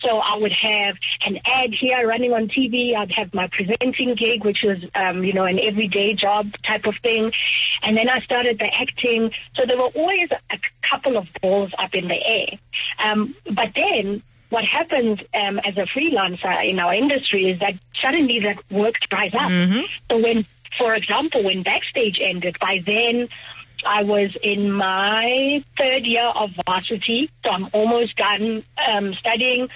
So 0.01 0.17
I 0.17 0.37
would 0.37 0.51
have 0.51 0.95
an 1.25 1.39
ad 1.45 1.71
here 1.73 2.07
running 2.07 2.33
on 2.33 2.47
TV. 2.47 2.95
I'd 2.95 3.11
have 3.11 3.33
my 3.33 3.47
presenting 3.51 4.15
gig, 4.15 4.43
which 4.43 4.59
was, 4.63 4.77
um, 4.95 5.23
you 5.23 5.33
know, 5.33 5.45
an 5.45 5.59
everyday 5.59 6.13
job 6.13 6.51
type 6.63 6.85
of 6.85 6.95
thing. 7.03 7.31
And 7.83 7.97
then 7.97 8.09
I 8.09 8.19
started 8.21 8.57
the 8.57 8.65
acting. 8.65 9.31
So 9.55 9.65
there 9.65 9.77
were 9.77 9.91
always 9.95 10.29
a 10.31 10.59
couple 10.89 11.17
of 11.17 11.27
balls 11.41 11.71
up 11.77 11.93
in 11.93 12.07
the 12.07 12.17
air. 12.25 12.59
Um, 13.03 13.35
but 13.51 13.69
then 13.75 14.23
what 14.51 14.65
happens 14.65 15.19
um, 15.33 15.59
as 15.59 15.75
a 15.77 15.87
freelancer 15.97 16.69
in 16.69 16.77
our 16.77 16.93
industry 16.93 17.49
is 17.51 17.59
that 17.59 17.73
suddenly 18.03 18.39
that 18.41 18.57
work 18.69 18.95
dries 19.09 19.33
up. 19.33 19.49
So 20.09 20.17
when, 20.17 20.45
for 20.77 20.93
example, 20.93 21.43
when 21.43 21.63
Backstage 21.63 22.19
ended, 22.21 22.57
by 22.59 22.83
then 22.85 23.29
I 23.85 24.03
was 24.03 24.29
in 24.43 24.71
my 24.71 25.63
third 25.77 26.05
year 26.05 26.27
of 26.35 26.51
varsity, 26.67 27.31
so 27.43 27.49
I'm 27.49 27.69
almost 27.73 28.15
done 28.17 28.63
um, 28.87 29.13
studying. 29.13 29.69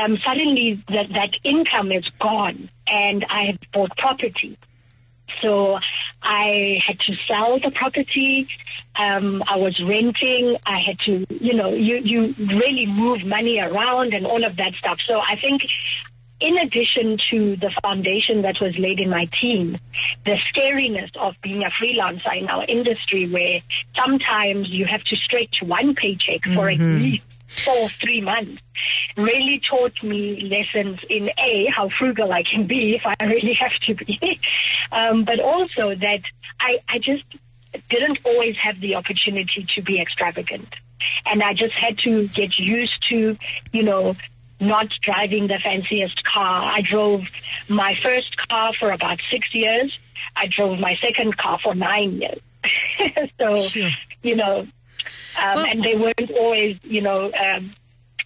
Um, 0.00 0.18
suddenly, 0.24 0.82
that 0.88 1.08
that 1.10 1.30
income 1.42 1.90
is 1.90 2.08
gone, 2.20 2.70
and 2.86 3.26
I 3.28 3.46
have 3.46 3.58
bought 3.72 3.90
property. 3.98 4.56
So 5.42 5.78
I 6.22 6.80
had 6.86 6.98
to 7.00 7.14
sell 7.28 7.58
the 7.60 7.70
property. 7.70 8.48
Um, 8.96 9.42
I 9.46 9.56
was 9.56 9.80
renting. 9.82 10.56
I 10.66 10.80
had 10.80 10.98
to, 11.06 11.26
you 11.30 11.54
know, 11.54 11.72
you, 11.72 11.96
you 11.96 12.34
really 12.38 12.86
move 12.86 13.24
money 13.24 13.58
around 13.58 14.12
and 14.14 14.26
all 14.26 14.44
of 14.44 14.56
that 14.56 14.74
stuff. 14.74 14.98
So 15.06 15.20
I 15.20 15.36
think 15.36 15.62
in 16.40 16.56
addition 16.58 17.18
to 17.30 17.56
the 17.56 17.70
foundation 17.82 18.42
that 18.42 18.60
was 18.60 18.76
laid 18.78 18.98
in 18.98 19.10
my 19.10 19.26
team, 19.40 19.78
the 20.24 20.36
scariness 20.54 21.10
of 21.16 21.34
being 21.42 21.62
a 21.62 21.70
freelancer 21.70 22.36
in 22.36 22.48
our 22.48 22.64
industry 22.64 23.28
where 23.28 23.60
sometimes 23.96 24.68
you 24.70 24.86
have 24.86 25.02
to 25.04 25.16
stretch 25.16 25.58
one 25.62 25.94
paycheck 25.94 26.42
for 26.54 26.70
at 26.70 26.78
least 26.78 27.24
four 27.48 27.88
three 27.88 28.20
months 28.20 28.62
really 29.16 29.60
taught 29.68 30.02
me 30.02 30.40
lessons 30.50 31.00
in 31.08 31.30
A, 31.38 31.66
how 31.74 31.88
frugal 31.98 32.32
I 32.32 32.42
can 32.42 32.66
be 32.66 32.94
if 32.96 33.02
I 33.04 33.24
really 33.24 33.54
have 33.54 33.72
to 33.86 33.94
be, 34.04 34.40
um, 34.92 35.24
but 35.24 35.40
also 35.40 35.94
that 35.94 36.20
I, 36.60 36.78
I 36.88 36.98
just 36.98 37.24
didn't 37.88 38.18
always 38.24 38.56
have 38.56 38.80
the 38.80 38.94
opportunity 38.96 39.66
to 39.76 39.82
be 39.82 40.00
extravagant. 40.00 40.68
And 41.26 41.42
I 41.42 41.54
just 41.54 41.74
had 41.74 41.98
to 42.00 42.28
get 42.28 42.58
used 42.58 43.04
to, 43.10 43.36
you 43.72 43.82
know, 43.82 44.16
not 44.60 44.88
driving 45.02 45.46
the 45.46 45.58
fanciest 45.62 46.22
car. 46.24 46.64
I 46.64 46.82
drove 46.82 47.22
my 47.68 47.94
first 47.94 48.36
car 48.48 48.72
for 48.78 48.90
about 48.90 49.20
six 49.30 49.54
years. 49.54 49.96
I 50.36 50.48
drove 50.48 50.78
my 50.78 50.96
second 51.02 51.36
car 51.36 51.58
for 51.62 51.74
nine 51.74 52.20
years. 52.20 52.40
so, 53.40 53.62
Sure. 53.68 53.90
you 54.22 54.36
know, 54.36 54.60
um, 54.60 55.54
Well- 55.54 55.66
and 55.66 55.82
they 55.82 55.94
weren't 55.96 56.30
always, 56.38 56.76
you 56.82 57.00
know, 57.00 57.32
um, 57.32 57.70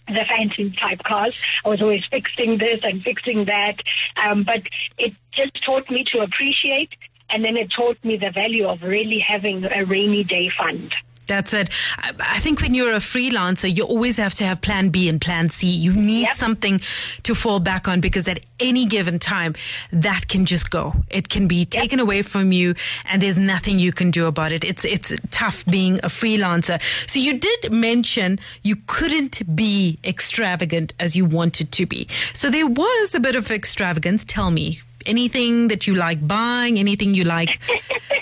the 0.07 0.25
fancy 0.27 0.71
type 0.79 1.03
cars. 1.03 1.39
I 1.63 1.69
was 1.69 1.81
always 1.81 2.03
fixing 2.09 2.57
this 2.57 2.79
and 2.83 3.01
fixing 3.01 3.45
that. 3.45 3.77
Um, 4.23 4.43
but 4.43 4.61
it 4.97 5.13
just 5.31 5.63
taught 5.65 5.89
me 5.89 6.05
to 6.13 6.19
appreciate, 6.19 6.89
and 7.29 7.43
then 7.43 7.57
it 7.57 7.71
taught 7.75 7.97
me 8.03 8.17
the 8.17 8.31
value 8.31 8.67
of 8.67 8.81
really 8.81 9.19
having 9.19 9.65
a 9.65 9.85
rainy 9.85 10.23
day 10.23 10.49
fund. 10.57 10.93
That's 11.27 11.53
it. 11.53 11.69
I, 11.97 12.11
I 12.19 12.39
think 12.39 12.61
when 12.61 12.73
you're 12.73 12.93
a 12.93 12.97
freelancer, 12.99 13.73
you 13.75 13.83
always 13.83 14.17
have 14.17 14.33
to 14.35 14.43
have 14.43 14.61
plan 14.61 14.89
B 14.89 15.09
and 15.09 15.19
plan 15.19 15.49
C. 15.49 15.69
You 15.69 15.93
need 15.93 16.23
Yep. 16.25 16.33
something 16.33 16.79
to 17.23 17.35
fall 17.35 17.59
back 17.59 17.87
on 17.87 17.99
because 18.01 18.27
at 18.27 18.39
any 18.59 18.85
given 18.85 19.19
time, 19.19 19.55
that 19.91 20.27
can 20.27 20.45
just 20.45 20.69
go. 20.69 20.93
It 21.09 21.29
can 21.29 21.47
be 21.47 21.65
taken 21.65 21.99
away 21.99 22.21
from 22.21 22.51
you 22.51 22.75
and 23.05 23.21
there's 23.21 23.37
nothing 23.37 23.79
you 23.79 23.91
can 23.91 24.11
do 24.11 24.27
about 24.27 24.51
it. 24.51 24.63
It's, 24.63 24.85
it's 24.85 25.13
tough 25.31 25.65
being 25.65 25.97
a 25.99 26.07
freelancer. 26.09 26.81
So 27.09 27.19
you 27.19 27.37
did 27.39 27.71
mention 27.71 28.39
you 28.63 28.75
couldn't 28.87 29.55
be 29.55 29.97
extravagant 30.03 30.93
as 30.99 31.15
you 31.15 31.25
wanted 31.25 31.71
to 31.73 31.85
be. 31.85 32.07
So 32.33 32.49
there 32.49 32.67
was 32.67 33.15
a 33.15 33.19
bit 33.19 33.35
of 33.35 33.51
extravagance. 33.51 34.23
Tell 34.23 34.51
me 34.51 34.79
anything 35.05 35.67
that 35.69 35.85
you 35.87 35.95
like 35.95 36.25
buying, 36.27 36.79
anything 36.79 37.13
you 37.13 37.23
like 37.23 37.59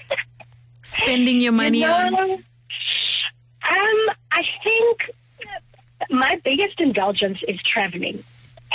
spending 0.84 1.40
your 1.42 1.52
money 1.54 1.82
you 1.82 1.88
on? 1.88 2.12
know, 2.14 2.34
Um, 2.34 2.44
I 4.34 4.42
think 4.64 4.98
my 6.10 6.40
biggest 6.44 6.80
indulgence 6.80 7.40
is 7.48 7.60
traveling. 7.72 8.24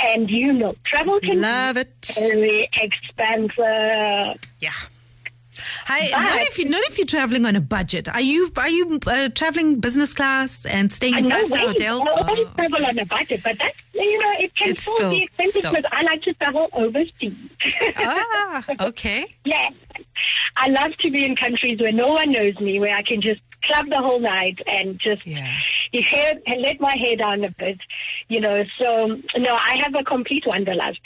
And 0.00 0.30
you 0.30 0.52
know, 0.52 0.76
travel 0.86 1.18
can 1.20 1.40
Love 1.40 1.74
be 1.74 1.80
it. 1.80 2.12
very 2.16 2.68
expensive. 2.72 4.40
Yeah. 4.60 4.70
Hi, 5.86 6.10
not 6.10 6.42
if 6.42 6.56
you 6.58 6.68
not 6.68 6.82
if 6.84 6.98
you're 6.98 7.06
traveling 7.06 7.44
on 7.44 7.56
a 7.56 7.60
budget. 7.60 8.08
Are 8.08 8.20
you 8.20 8.52
are 8.56 8.68
you 8.68 9.00
uh, 9.08 9.28
traveling 9.30 9.80
business 9.80 10.14
class 10.14 10.64
and 10.66 10.92
staying 10.92 11.18
in 11.18 11.28
five 11.28 11.48
star 11.48 11.66
hotels? 11.66 12.02
I 12.06 12.10
always 12.10 12.46
Oh. 12.46 12.50
travel 12.54 12.86
on 12.86 12.98
a 13.00 13.04
budget, 13.06 13.40
but 13.42 13.58
that's 13.58 13.76
you 13.92 14.18
know 14.22 14.32
it 14.38 14.54
can 14.54 14.68
It's 14.68 14.82
still, 14.82 14.96
still- 14.96 15.10
be 15.10 15.24
expensive 15.24 15.62
because 15.62 15.84
I 15.90 16.02
like 16.02 16.22
to 16.22 16.34
travel 16.34 16.68
overseas. 16.72 17.34
ah, 17.96 18.64
okay. 18.82 19.26
yeah, 19.44 19.70
I 20.56 20.68
love 20.68 20.92
to 21.00 21.10
be 21.10 21.24
in 21.24 21.34
countries 21.34 21.80
where 21.80 21.90
no 21.92 22.06
one 22.08 22.30
knows 22.30 22.56
me, 22.60 22.78
where 22.78 22.94
I 22.94 23.02
can 23.02 23.20
just 23.20 23.40
club 23.64 23.86
the 23.90 23.98
whole 23.98 24.20
night 24.20 24.58
and 24.66 24.98
just 25.00 25.26
Yeah. 25.26 25.52
you 25.92 26.02
hear 26.10 26.32
let 26.58 26.80
my 26.80 26.94
hair 26.96 27.16
down 27.16 27.44
a 27.44 27.50
bit, 27.50 27.78
you 28.28 28.40
know. 28.40 28.64
So 28.78 29.16
no, 29.36 29.54
I 29.54 29.76
have 29.82 29.94
a 29.94 30.04
complete 30.04 30.44
wanderlust. 30.46 31.00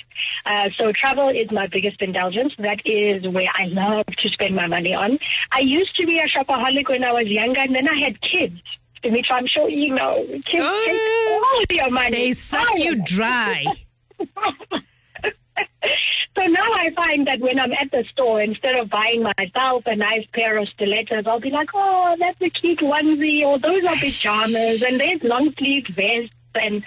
Uh, 0.47 0.69
so 0.79 0.93
travel 0.93 1.29
is 1.29 1.51
my 1.51 1.67
biggest 1.67 2.01
indulgence. 2.03 2.53
That 2.59 2.81
is 2.85 3.27
where 3.29 3.49
I 3.59 3.67
love 3.67 4.07
to 4.07 4.29
spend 4.29 4.55
my 4.57 4.67
money 4.67 4.95
on. 4.95 5.19
I 5.53 5.61
used 5.61 5.95
to 5.97 6.07
be 6.07 6.19
a 6.19 6.29
shopaholic 6.29 6.89
when 6.89 7.05
I 7.05 7.13
was 7.13 7.27
younger, 7.27 7.61
and 7.61 7.75
then 7.75 7.89
I 7.89 7.99
had 8.05 8.21
kids. 8.21 8.61
Which 9.05 9.27
I'm 9.33 9.49
sure 9.49 9.69
you 9.69 9.93
know. 9.97 10.25
Kids 10.45 10.65
Oh, 10.65 11.65
take 11.69 11.81
all 11.81 11.87
your 11.87 11.91
money. 11.93 12.11
They 12.29 12.33
suck 12.35 12.69
you 12.79 13.03
dry. 13.03 13.65
So 16.41 16.47
now 16.49 16.65
I 16.65 16.91
find 16.97 17.27
that 17.27 17.41
when 17.41 17.59
I'm 17.61 17.73
at 17.73 17.91
the 17.91 18.05
store, 18.11 18.41
instead 18.41 18.75
of 18.77 18.89
buying 18.89 19.23
myself 19.39 19.83
a 19.87 19.95
nice 19.95 20.27
pair 20.33 20.57
of 20.59 20.69
stilettos, 20.71 21.27
I'll 21.27 21.41
be 21.41 21.51
like, 21.51 21.69
oh, 21.75 22.17
that's 22.19 22.41
a 22.41 22.49
cute 22.49 22.79
onesie, 22.81 23.45
or 23.45 23.59
those 23.59 23.85
are 23.85 23.97
pajamas, 23.97 24.83
and 24.83 24.99
there's 24.99 25.23
long 25.23 25.53
sleeve 25.59 25.87
vests, 25.89 26.35
and 26.55 26.83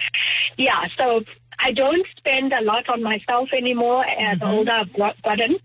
yeah. 0.56 0.86
So 0.98 1.22
I 1.60 1.70
don't 1.72 2.04
spend 2.16 2.52
a 2.52 2.62
lot 2.62 2.88
on 2.88 3.02
myself 3.02 3.48
anymore. 3.56 4.04
Uh, 4.04 4.34
The 4.34 4.46
older 4.46 4.72
I've 4.72 4.92
gotten. 5.22 5.56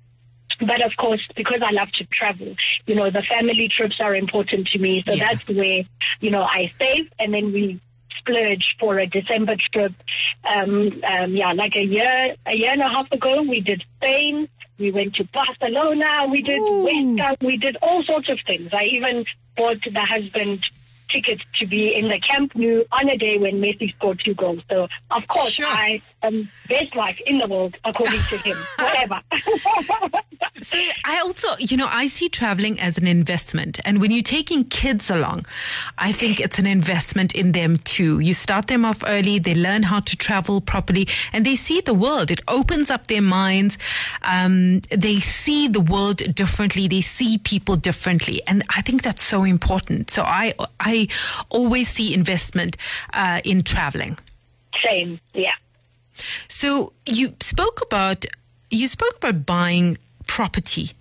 But 0.59 0.85
of 0.85 0.91
course, 0.97 1.21
because 1.35 1.61
I 1.65 1.71
love 1.71 1.91
to 1.93 2.05
travel, 2.05 2.53
you 2.85 2.93
know, 2.93 3.09
the 3.09 3.23
family 3.23 3.67
trips 3.75 3.95
are 3.99 4.15
important 4.15 4.67
to 4.67 4.77
me. 4.77 5.01
So 5.07 5.13
Yeah. 5.13 5.29
that's 5.33 5.47
where, 5.47 5.81
you 6.19 6.29
know, 6.29 6.43
I 6.43 6.71
save 6.79 7.09
and 7.17 7.33
then 7.33 7.51
we 7.51 7.79
splurge 8.21 8.75
for 8.79 8.99
a 8.99 9.07
December 9.07 9.55
trip. 9.71 9.93
Um, 10.49 11.01
um, 11.03 11.35
yeah, 11.35 11.53
like 11.53 11.75
a 11.75 11.83
year, 11.83 12.35
a 12.45 12.53
year 12.53 12.71
and 12.71 12.81
a 12.81 12.89
half 12.89 13.11
ago, 13.11 13.41
we 13.41 13.59
did 13.61 13.83
Spain. 13.97 14.47
We 14.77 14.91
went 14.91 15.15
to 15.15 15.23
Barcelona. 15.25 16.27
We 16.29 16.41
did 16.41 16.59
Ooh. 16.59 17.17
West 17.17 17.43
We 17.43 17.57
did 17.57 17.77
all 17.81 18.03
sorts 18.03 18.29
of 18.29 18.39
things. 18.47 18.71
I 18.73 18.85
even 18.85 19.25
bought 19.55 19.83
the 19.83 20.01
husband 20.01 20.63
tickets 21.13 21.43
to 21.59 21.67
be 21.67 21.93
in 21.95 22.07
the 22.07 22.19
Camp 22.19 22.53
Nou 22.55 22.83
on 22.91 23.09
a 23.09 23.17
day 23.17 23.37
when 23.37 23.59
Messi 23.61 23.93
scored 23.95 24.21
two 24.23 24.33
goals. 24.35 24.61
So, 24.69 24.87
of 25.11 25.27
course, 25.27 25.51
Sure. 25.51 25.67
I 25.67 26.01
am 26.23 26.49
best 26.67 26.95
wife 26.95 27.17
in 27.25 27.39
the 27.39 27.47
world, 27.47 27.75
according 27.85 28.19
to 28.19 28.37
him. 28.37 28.57
Whatever. 28.77 29.21
So 30.63 30.77
I 31.05 31.19
also, 31.21 31.47
you 31.57 31.75
know, 31.75 31.87
I 31.89 32.05
see 32.05 32.29
traveling 32.29 32.79
as 32.79 32.97
an 32.99 33.07
investment. 33.07 33.79
And 33.83 33.99
when 33.99 34.11
you're 34.11 34.21
taking 34.21 34.63
kids 34.65 35.09
along, 35.09 35.47
I 35.97 36.11
think 36.11 36.39
it's 36.39 36.59
an 36.59 36.67
investment 36.67 37.33
in 37.33 37.53
them 37.53 37.77
too. 37.79 38.19
You 38.19 38.35
start 38.35 38.67
them 38.67 38.85
off 38.85 39.03
early, 39.07 39.39
they 39.39 39.55
learn 39.55 39.81
how 39.81 40.01
to 40.01 40.15
travel 40.15 40.61
properly, 40.61 41.07
and 41.33 41.45
they 41.47 41.55
see 41.55 41.81
the 41.81 41.95
world. 41.95 42.29
It 42.29 42.41
opens 42.47 42.91
up 42.91 43.07
their 43.07 43.23
minds. 43.23 43.79
Um, 44.21 44.81
they 44.91 45.17
see 45.17 45.67
the 45.67 45.79
world 45.81 46.17
differently. 46.35 46.87
They 46.87 47.01
see 47.01 47.39
people 47.39 47.75
differently. 47.75 48.41
And 48.45 48.61
I 48.69 48.81
think 48.81 49.01
that's 49.01 49.23
so 49.23 49.43
important. 49.43 50.11
So 50.11 50.21
I, 50.21 50.53
I 50.79 51.00
always 51.49 51.87
see 51.87 52.13
investment 52.13 52.77
uh, 53.13 53.41
in 53.43 53.63
traveling. 53.63 54.17
Same, 54.83 55.19
yeah. 55.33 55.53
So 56.47 56.93
you 57.05 57.33
spoke 57.39 57.81
about 57.81 58.25
you 58.69 58.87
spoke 58.87 59.15
about 59.17 59.45
buying 59.45 59.97
property. 60.27 60.91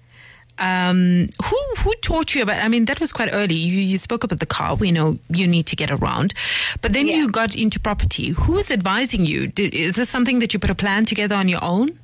Um, 0.58 1.28
who 1.42 1.58
who 1.78 1.94
taught 2.02 2.34
you 2.34 2.42
about? 2.42 2.62
I 2.62 2.68
mean, 2.68 2.84
that 2.84 3.00
was 3.00 3.12
quite 3.12 3.30
early. 3.32 3.54
You, 3.54 3.78
you 3.78 3.96
spoke 3.96 4.24
about 4.24 4.40
the 4.40 4.46
car. 4.46 4.74
We 4.74 4.92
know 4.92 5.18
you 5.30 5.46
need 5.46 5.66
to 5.66 5.76
get 5.76 5.90
around, 5.90 6.34
but 6.82 6.92
then 6.92 7.06
Yeah. 7.08 7.16
you 7.16 7.30
got 7.30 7.54
into 7.54 7.80
property. 7.80 8.28
Who 8.30 8.52
was 8.52 8.70
advising 8.70 9.24
you? 9.24 9.46
Did, 9.46 9.74
is 9.74 9.96
this 9.96 10.10
something 10.10 10.40
that 10.40 10.52
you 10.52 10.58
put 10.60 10.68
a 10.70 10.74
plan 10.74 11.06
together 11.06 11.34
on 11.34 11.48
your 11.48 11.64
own? 11.64 11.98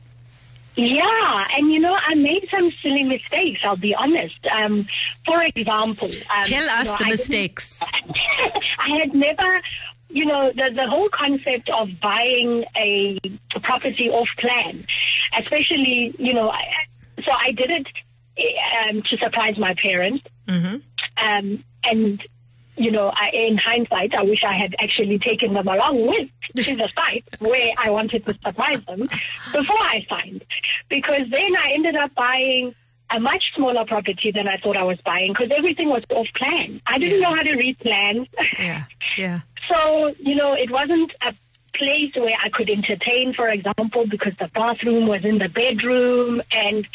Yeah, 0.77 1.45
and 1.57 1.73
you 1.73 1.81
know, 1.81 1.95
I 1.95 2.15
made 2.15 2.47
some 2.51 2.71
silly 2.83 3.03
mistakes, 3.03 3.61
I'll 3.65 3.77
be 3.77 3.95
honest. 3.95 4.39
Um, 4.55 4.87
for 5.25 5.43
example, 5.43 6.09
um, 6.09 6.43
Tell 6.45 6.63
you 6.63 6.71
us 6.71 6.87
know, 6.87 6.97
the 6.99 7.05
I 7.07 7.09
mistakes. 7.09 7.81
I 8.79 8.99
had 8.99 9.15
never, 9.15 9.63
you 10.11 10.27
know, 10.27 10.53
the, 10.55 10.71
the 10.75 10.87
whole 10.87 11.09
concept 11.09 11.71
of 11.71 11.89
buying 12.01 12.65
a, 12.77 13.19
a 13.55 13.61
property 13.61 14.11
off 14.11 14.29
plan, 14.39 14.87
especially, 15.39 16.15
you 16.19 16.35
know, 16.35 16.51
I, 16.51 16.63
so 17.25 17.33
I 17.33 17.53
did 17.53 17.71
it 17.71 17.87
um, 18.91 19.03
to 19.03 19.17
surprise 19.17 19.57
my 19.57 19.75
parents. 19.75 20.25
Mm-hmm. 20.47 20.77
Um, 21.27 21.65
and, 21.85 22.23
you 22.77 22.91
know, 22.91 23.09
I, 23.15 23.31
in 23.33 23.57
hindsight, 23.59 24.15
I 24.15 24.23
wish 24.23 24.43
I 24.47 24.57
had 24.57 24.75
actually 24.81 25.19
taken 25.19 25.55
them 25.55 25.67
along 25.69 26.07
with 26.07 26.65
to 26.65 26.77
the 26.77 26.89
site 26.95 27.25
where 27.39 27.73
I 27.79 27.91
wanted 27.91 28.25
to 28.27 28.35
surprise 28.45 28.81
them 28.87 29.01
before 29.53 29.77
I 29.79 30.05
signed. 30.09 30.45
Because 30.89 31.23
then 31.31 31.57
I 31.57 31.71
ended 31.75 31.97
up 31.97 32.15
buying 32.15 32.75
a 33.11 33.21
much 33.21 33.43
smaller 33.55 33.85
property 33.87 34.33
than 34.35 34.49
I 34.49 34.57
thought 34.59 34.77
I 34.77 34.83
was 34.83 34.99
buying 35.05 35.33
because 35.33 35.51
everything 35.57 35.89
was 35.89 36.03
off 36.11 36.27
plan. 36.37 36.81
I 36.87 36.99
didn't 36.99 37.21
Yeah. 37.21 37.29
know 37.29 37.37
how 37.37 37.43
to 37.43 37.55
read 37.55 37.79
plans. 37.79 38.27
Yeah, 38.59 38.85
yeah. 39.17 39.41
So, 39.73 40.15
you 40.21 40.37
know, 40.37 40.53
it 40.53 40.71
wasn't 40.71 41.13
a 41.23 41.35
place 41.77 42.13
where 42.15 42.37
I 42.43 42.49
could 42.51 42.69
entertain, 42.71 43.35
for 43.35 43.49
example, 43.49 44.07
because 44.09 44.33
the 44.39 44.49
bathroom 44.55 45.07
was 45.07 45.25
in 45.25 45.39
the 45.39 45.49
bedroom 45.49 46.43
and 46.51 46.87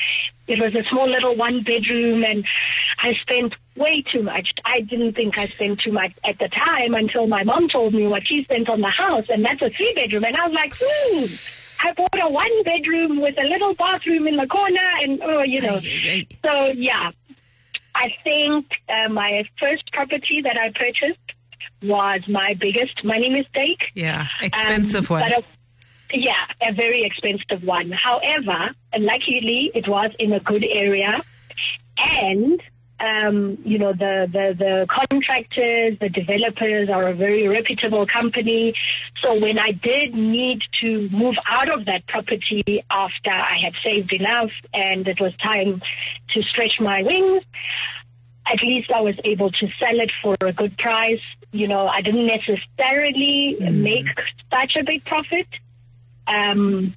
it 0.48 0.60
was 0.60 0.76
a 0.76 0.84
small 0.90 1.10
little 1.10 1.36
one 1.36 1.64
bedroom 1.64 2.24
and 2.24 2.46
I 3.00 3.14
spent 3.22 3.54
way 3.76 4.04
too 4.12 4.24
much. 4.24 4.52
I 4.66 4.82
didn't 4.82 5.14
think 5.14 5.40
I 5.40 5.46
spent 5.46 5.82
too 5.82 5.92
much 5.92 6.12
at 6.26 6.40
the 6.40 6.50
time 6.50 6.94
until 6.94 7.28
my 7.28 7.44
mom 7.44 7.70
told 7.70 7.94
me 7.94 8.08
what 8.08 8.28
she 8.28 8.44
spent 8.44 8.70
on 8.70 8.82
the 8.82 8.90
house 8.90 9.26
and 9.30 9.46
that's 9.46 9.62
a 9.62 9.70
three 9.70 9.94
bedroom 9.96 10.26
and 10.26 10.36
I 10.36 10.48
was 10.48 10.54
like, 10.54 10.74
hmm. 10.80 11.58
I 11.84 11.94
bought 11.94 12.24
a 12.24 12.30
one 12.30 12.64
bedroom 12.64 13.22
with 13.22 13.36
a 13.40 13.48
little 13.48 13.74
bathroom 13.74 14.28
in 14.28 14.38
the 14.38 14.46
corner 14.46 14.90
and 15.02 15.20
oh, 15.24 15.44
you 15.44 15.62
know. 15.62 15.80
So 16.46 16.68
yeah, 16.76 17.12
I 17.96 18.10
think 18.24 18.68
uh, 18.88 19.10
my 19.10 19.44
first 19.60 19.92
property 19.92 20.42
that 20.44 20.58
I 20.58 20.70
purchased 20.70 21.20
was 21.84 22.22
my 22.28 22.54
biggest 22.60 23.04
money 23.04 23.30
mistake. 23.30 23.82
Yeah, 23.96 24.28
expensive 24.42 25.10
Um, 25.12 25.20
one. 25.20 25.30
but 25.30 25.40
a- 25.40 26.18
yeah, 26.18 26.46
a 26.62 26.74
very 26.74 27.04
expensive 27.04 27.64
one. 27.66 27.92
However, 27.92 28.72
luckily 28.98 29.72
it 29.74 29.88
was 29.88 30.12
in 30.20 30.34
a 30.34 30.40
good 30.42 30.66
area, 30.70 31.22
and 31.98 32.62
um, 33.00 33.58
you 33.66 33.80
know 33.80 33.94
the, 33.94 34.28
the 34.32 34.56
the 34.58 34.86
contractors, 34.90 35.98
the 36.00 36.10
developers 36.10 36.90
are 36.90 37.08
a 37.08 37.16
very 37.16 37.48
reputable 37.48 38.06
company. 38.06 38.74
So 39.24 39.40
when 39.40 39.58
I 39.58 39.72
did 39.72 40.14
need 40.14 40.60
to 40.82 41.10
move 41.10 41.36
out 41.50 41.70
of 41.70 41.86
that 41.86 42.06
property 42.08 42.84
after 42.92 43.32
I 43.32 43.58
had 43.64 43.74
saved 43.84 44.14
enough 44.14 44.52
and 44.74 45.08
it 45.08 45.20
was 45.20 45.34
time 45.38 45.82
to 46.34 46.42
stretch 46.44 46.74
my 46.80 47.02
wings, 47.04 47.44
at 48.52 48.62
least 48.62 48.92
I 48.92 49.02
was 49.02 49.16
able 49.24 49.52
to 49.52 49.68
sell 49.80 50.00
it 50.00 50.12
for 50.22 50.36
a 50.42 50.54
good 50.54 50.78
price. 50.78 51.22
You 51.52 51.68
know, 51.68 51.88
I 51.88 52.02
didn't 52.02 52.28
necessarily 52.28 53.58
make 53.72 54.06
such 54.54 54.76
a 54.80 54.84
big 54.84 55.04
profit, 55.06 55.48
Um, 56.28 56.96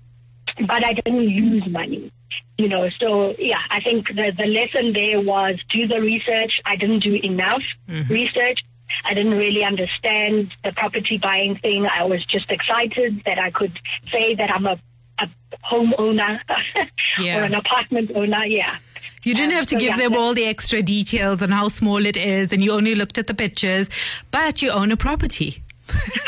but 0.68 0.84
I 0.84 0.92
didn't 0.92 1.18
lose 1.20 1.66
money. 1.68 2.12
You 2.56 2.68
know, 2.68 2.88
so 3.00 3.34
yeah, 3.38 3.58
I 3.70 3.80
think 3.80 4.06
the, 4.08 4.32
the 4.36 4.46
lesson 4.46 4.92
there 4.92 5.20
was 5.20 5.56
do 5.70 5.88
the 5.88 6.00
research. 6.00 6.52
I 6.64 6.76
didn't 6.76 7.00
do 7.00 7.14
enough 7.14 7.62
research. 8.08 8.60
I 9.04 9.12
didn't 9.14 9.32
really 9.36 9.64
understand 9.64 10.52
the 10.62 10.70
property 10.72 11.18
buying 11.20 11.56
thing. 11.58 11.84
I 11.86 12.04
was 12.04 12.24
just 12.26 12.48
excited 12.50 13.22
that 13.26 13.38
I 13.40 13.50
could 13.50 13.72
say 14.12 14.36
that 14.36 14.50
I'm 14.52 14.66
a, 14.66 14.78
a 15.18 15.26
homeowner 15.68 16.38
Yeah. 17.18 17.38
or 17.38 17.42
an 17.42 17.54
apartment 17.54 18.12
owner. 18.14 18.44
Yeah. 18.44 18.76
You 19.24 19.34
didn't 19.34 19.50
Um, 19.52 19.56
have 19.56 19.66
to 19.66 19.74
so 19.74 19.78
give 19.78 19.96
yeah, 19.96 20.08
them 20.08 20.14
all 20.16 20.34
the 20.34 20.46
extra 20.46 20.82
details 20.82 21.42
on 21.42 21.50
how 21.50 21.68
small 21.68 22.04
it 22.06 22.16
is, 22.16 22.52
and 22.52 22.62
you 22.62 22.72
only 22.72 22.94
looked 22.94 23.18
at 23.18 23.26
the 23.26 23.34
pictures, 23.34 23.88
but 24.30 24.62
you 24.62 24.70
own 24.70 24.92
a 24.92 24.96
property. 24.96 25.60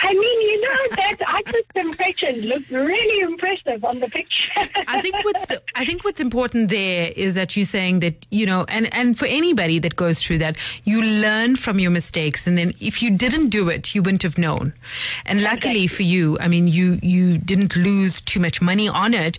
I 0.02 0.12
mean, 0.12 0.40
you 0.50 0.60
know, 0.60 0.96
that 0.96 1.16
artist 1.26 1.70
impression 1.76 2.42
looked 2.42 2.70
really 2.70 3.20
impressive 3.22 3.82
on 3.84 4.00
the 4.00 4.08
picture. 4.08 4.68
I 4.86 5.00
think 5.00 5.14
what's 5.24 5.46
I 5.74 5.84
think 5.86 6.04
what's 6.04 6.20
important 6.20 6.68
there 6.68 7.10
is 7.16 7.34
that 7.36 7.56
you're 7.56 7.64
saying 7.64 8.00
that 8.00 8.26
you 8.30 8.44
know, 8.44 8.66
and 8.68 8.92
and 8.94 9.18
for 9.18 9.24
anybody 9.24 9.78
that 9.78 9.96
goes 9.96 10.22
through 10.22 10.38
that, 10.38 10.58
you 10.84 11.02
learn 11.02 11.56
from 11.56 11.78
your 11.78 11.90
mistakes, 11.90 12.46
and 12.46 12.58
then 12.58 12.74
if 12.80 13.02
you 13.02 13.10
didn't 13.10 13.48
do 13.48 13.70
it, 13.70 13.94
you 13.94 14.02
wouldn't 14.02 14.22
have 14.24 14.36
known. 14.36 14.74
And 15.24 15.42
luckily 15.42 15.86
for 15.86 16.02
you, 16.02 16.36
I 16.38 16.48
mean, 16.48 16.66
you 16.68 16.98
you 17.02 17.38
didn't 17.38 17.76
lose 17.76 18.20
too 18.20 18.40
much 18.40 18.60
money 18.60 18.88
on 18.88 19.14
it, 19.14 19.38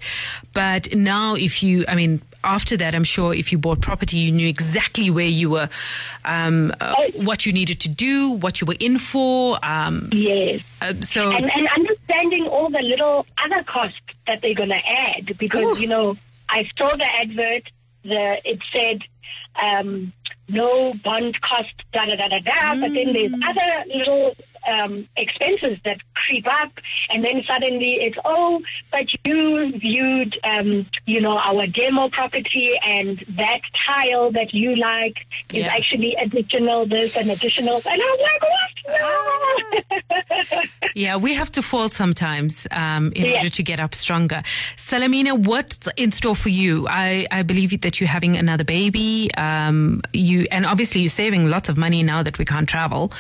but 0.52 0.94
now 0.96 1.36
if 1.36 1.62
you, 1.62 1.86
I 1.88 1.94
mean. 1.94 2.22
After 2.48 2.77
that, 2.77 2.96
I'm 2.96 3.04
sure 3.04 3.34
if 3.34 3.51
you 3.51 3.58
bought 3.58 3.82
property, 3.82 4.18
you 4.18 4.32
knew 4.32 4.48
exactly 4.48 5.10
where 5.10 5.27
you 5.27 5.50
were, 5.50 5.70
um, 6.24 6.72
uh, 6.80 6.96
what 7.16 7.46
you 7.46 7.51
needed 7.51 7.82
to 7.82 7.89
do, 7.89 8.32
what 8.32 8.62
you 8.62 8.68
were 8.68 8.77
in 8.80 9.00
for. 9.00 9.60
Um, 9.63 10.10
yes. 10.13 10.62
uh, 10.82 10.94
so, 11.01 11.32
and, 11.32 11.51
and 11.54 11.68
understanding 11.68 12.48
all 12.48 12.70
the 12.70 12.82
little 12.82 13.25
other 13.44 13.63
costs 13.63 14.00
that 14.27 14.42
they're 14.42 14.56
going 14.56 14.70
to 14.70 14.75
add 14.75 15.38
because 15.38 15.77
Ooh. 15.77 15.82
you 15.82 15.88
know 15.88 16.18
I 16.50 16.70
saw 16.77 16.89
the 16.96 17.06
advert 17.20 17.63
the 18.04 18.39
it 18.46 18.60
said 18.74 19.01
um, 19.62 20.13
no 20.48 20.94
bond 21.04 21.39
cost 21.42 21.74
da 21.92 22.06
da 22.06 22.16
da 22.16 22.27
da 22.30 22.39
da 22.39 22.80
but 22.80 22.94
then 22.94 23.13
there's 23.13 23.34
other 23.34 23.84
little 23.94 24.36
um, 24.68 25.08
expenses 25.16 25.77
that 25.84 25.98
creep 26.28 26.46
up 26.62 26.72
and 27.10 27.24
then 27.24 27.42
suddenly 27.48 27.94
it's 28.06 28.18
oh 28.26 28.62
but 28.92 29.06
you 29.26 29.72
viewed 29.80 30.38
um, 30.44 30.86
you 31.06 31.20
know 31.22 31.38
our 31.38 31.66
demo 31.68 32.10
property 32.10 32.72
and 32.86 33.24
that 33.38 33.62
tile 33.86 34.32
that 34.32 34.54
you 34.54 34.76
like 34.76 35.18
is 35.54 35.64
Yeah. 35.64 35.74
actually 35.78 36.16
additional 36.22 36.86
this 36.86 37.16
and 37.18 37.30
additional 37.32 37.78
and 37.92 38.02
I 38.02 38.06
was 38.14 38.22
like 38.30 38.44
what 38.54 38.74
no 39.00 40.62
Yeah, 40.96 41.16
we 41.18 41.34
have 41.36 41.52
to 41.52 41.62
fall 41.62 41.90
sometimes 41.90 42.68
um, 42.72 43.12
in 43.16 43.26
Yes. 43.26 43.36
order 43.38 43.50
to 43.50 43.64
get 43.64 43.80
up 43.80 43.94
stronger. 43.94 44.42
Salamina, 44.78 45.38
what's 45.38 45.88
in 45.98 46.12
store 46.12 46.36
for 46.36 46.50
you? 46.50 46.88
I, 46.90 47.28
I 47.32 47.44
believe 47.44 47.82
that 47.82 48.00
you're 48.00 48.08
having 48.10 48.36
another 48.38 48.64
baby. 48.64 49.30
Um, 49.38 50.02
you 50.14 50.48
and 50.52 50.66
obviously 50.66 51.02
you're 51.02 51.10
saving 51.10 51.50
lots 51.50 51.70
of 51.70 51.78
money 51.78 52.02
now 52.04 52.24
that 52.24 52.38
we 52.40 52.46
can't 52.46 52.68
travel. 52.68 53.12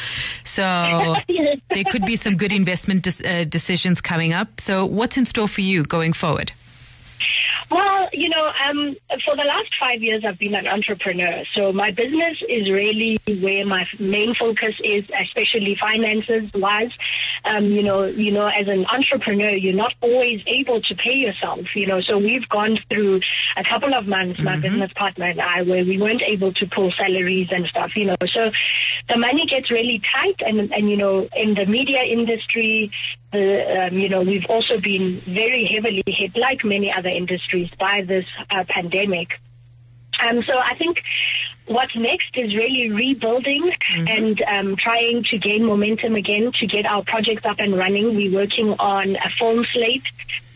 So 0.43 0.63
Yes. 1.27 1.59
there 1.69 1.83
could 1.83 2.05
be 2.05 2.15
some 2.15 2.35
good 2.35 2.51
investment 2.51 2.96
dis- 2.99 3.21
uh, 3.21 3.45
decisions 3.47 4.01
coming 4.01 4.33
up. 4.33 4.59
So 4.59 4.85
what's 4.85 5.17
in 5.17 5.25
store 5.25 5.47
for 5.47 5.61
you 5.61 5.83
going 5.83 6.13
forward? 6.13 6.51
Well, 7.69 8.09
you 8.13 8.29
know, 8.29 8.51
um, 8.65 8.95
for 9.25 9.35
the 9.35 9.43
last 9.43 9.69
five 9.79 10.01
years, 10.01 10.23
I've 10.23 10.39
been 10.39 10.55
an 10.55 10.67
entrepreneur. 10.67 11.43
So 11.53 11.73
my 11.73 11.91
business 11.91 12.41
is 12.47 12.69
really 12.69 13.17
where 13.41 13.65
my 13.65 13.85
main 13.99 14.35
focus 14.35 14.75
is, 14.83 15.03
especially 15.19 15.75
finances 15.75 16.49
wise. 16.53 16.91
Um, 17.49 17.65
you 17.65 17.83
know, 17.83 18.05
you 18.05 18.31
know, 18.31 18.47
as 18.47 18.67
an 18.67 18.85
entrepreneur, 18.87 19.55
you're 19.55 19.73
not 19.73 19.93
always 20.01 20.41
able 20.47 20.81
to 20.81 20.95
pay 20.95 21.15
yourself. 21.15 21.65
You 21.75 21.87
know, 21.87 22.01
so 22.01 22.17
we've 22.17 22.47
gone 22.49 22.77
through 22.89 23.21
a 23.55 23.63
couple 23.63 23.93
of 23.93 24.07
months, 24.07 24.39
my 24.41 24.57
business 24.57 24.91
partner 24.95 25.25
and 25.25 25.41
I, 25.41 25.61
where 25.61 25.83
we 25.83 25.99
weren't 25.99 26.23
able 26.27 26.53
to 26.53 26.65
pull 26.67 26.91
salaries 26.97 27.47
and 27.51 27.65
stuff. 27.67 27.91
You 27.95 28.05
know, 28.05 28.15
so 28.33 28.51
the 29.09 29.17
money 29.17 29.45
gets 29.45 29.71
really 29.71 30.01
tight, 30.13 30.35
and 30.39 30.71
and 30.73 30.89
you 30.89 30.97
know, 30.97 31.27
in 31.35 31.53
the 31.53 31.65
media 31.65 32.03
industry, 32.03 32.91
the 33.31 33.87
um, 33.87 33.97
you 33.97 34.09
know, 34.09 34.21
we've 34.21 34.45
also 34.49 34.79
been 34.79 35.19
very 35.21 35.69
heavily 35.73 36.03
hit, 36.07 36.35
like 36.37 36.63
many 36.63 36.91
other 36.91 37.09
industries, 37.09 37.69
by 37.79 38.03
this 38.05 38.25
uh, 38.49 38.63
pandemic. 38.67 39.29
Um, 40.19 40.43
so 40.47 40.57
I 40.57 40.75
think 40.75 40.97
what's 41.67 41.95
next 41.95 42.35
is 42.35 42.55
really 42.55 42.91
rebuilding 42.91 43.71
and 44.07 44.41
um, 44.43 44.75
trying 44.77 45.23
to 45.23 45.37
gain 45.37 45.65
momentum 45.65 46.15
again 46.15 46.51
to 46.59 46.67
get 46.67 46.85
our 46.85 47.03
projects 47.03 47.45
up 47.45 47.59
and 47.59 47.77
running. 47.77 48.15
We're 48.15 48.33
working 48.33 48.71
on 48.79 49.15
a 49.17 49.29
film 49.29 49.65
slate 49.73 50.03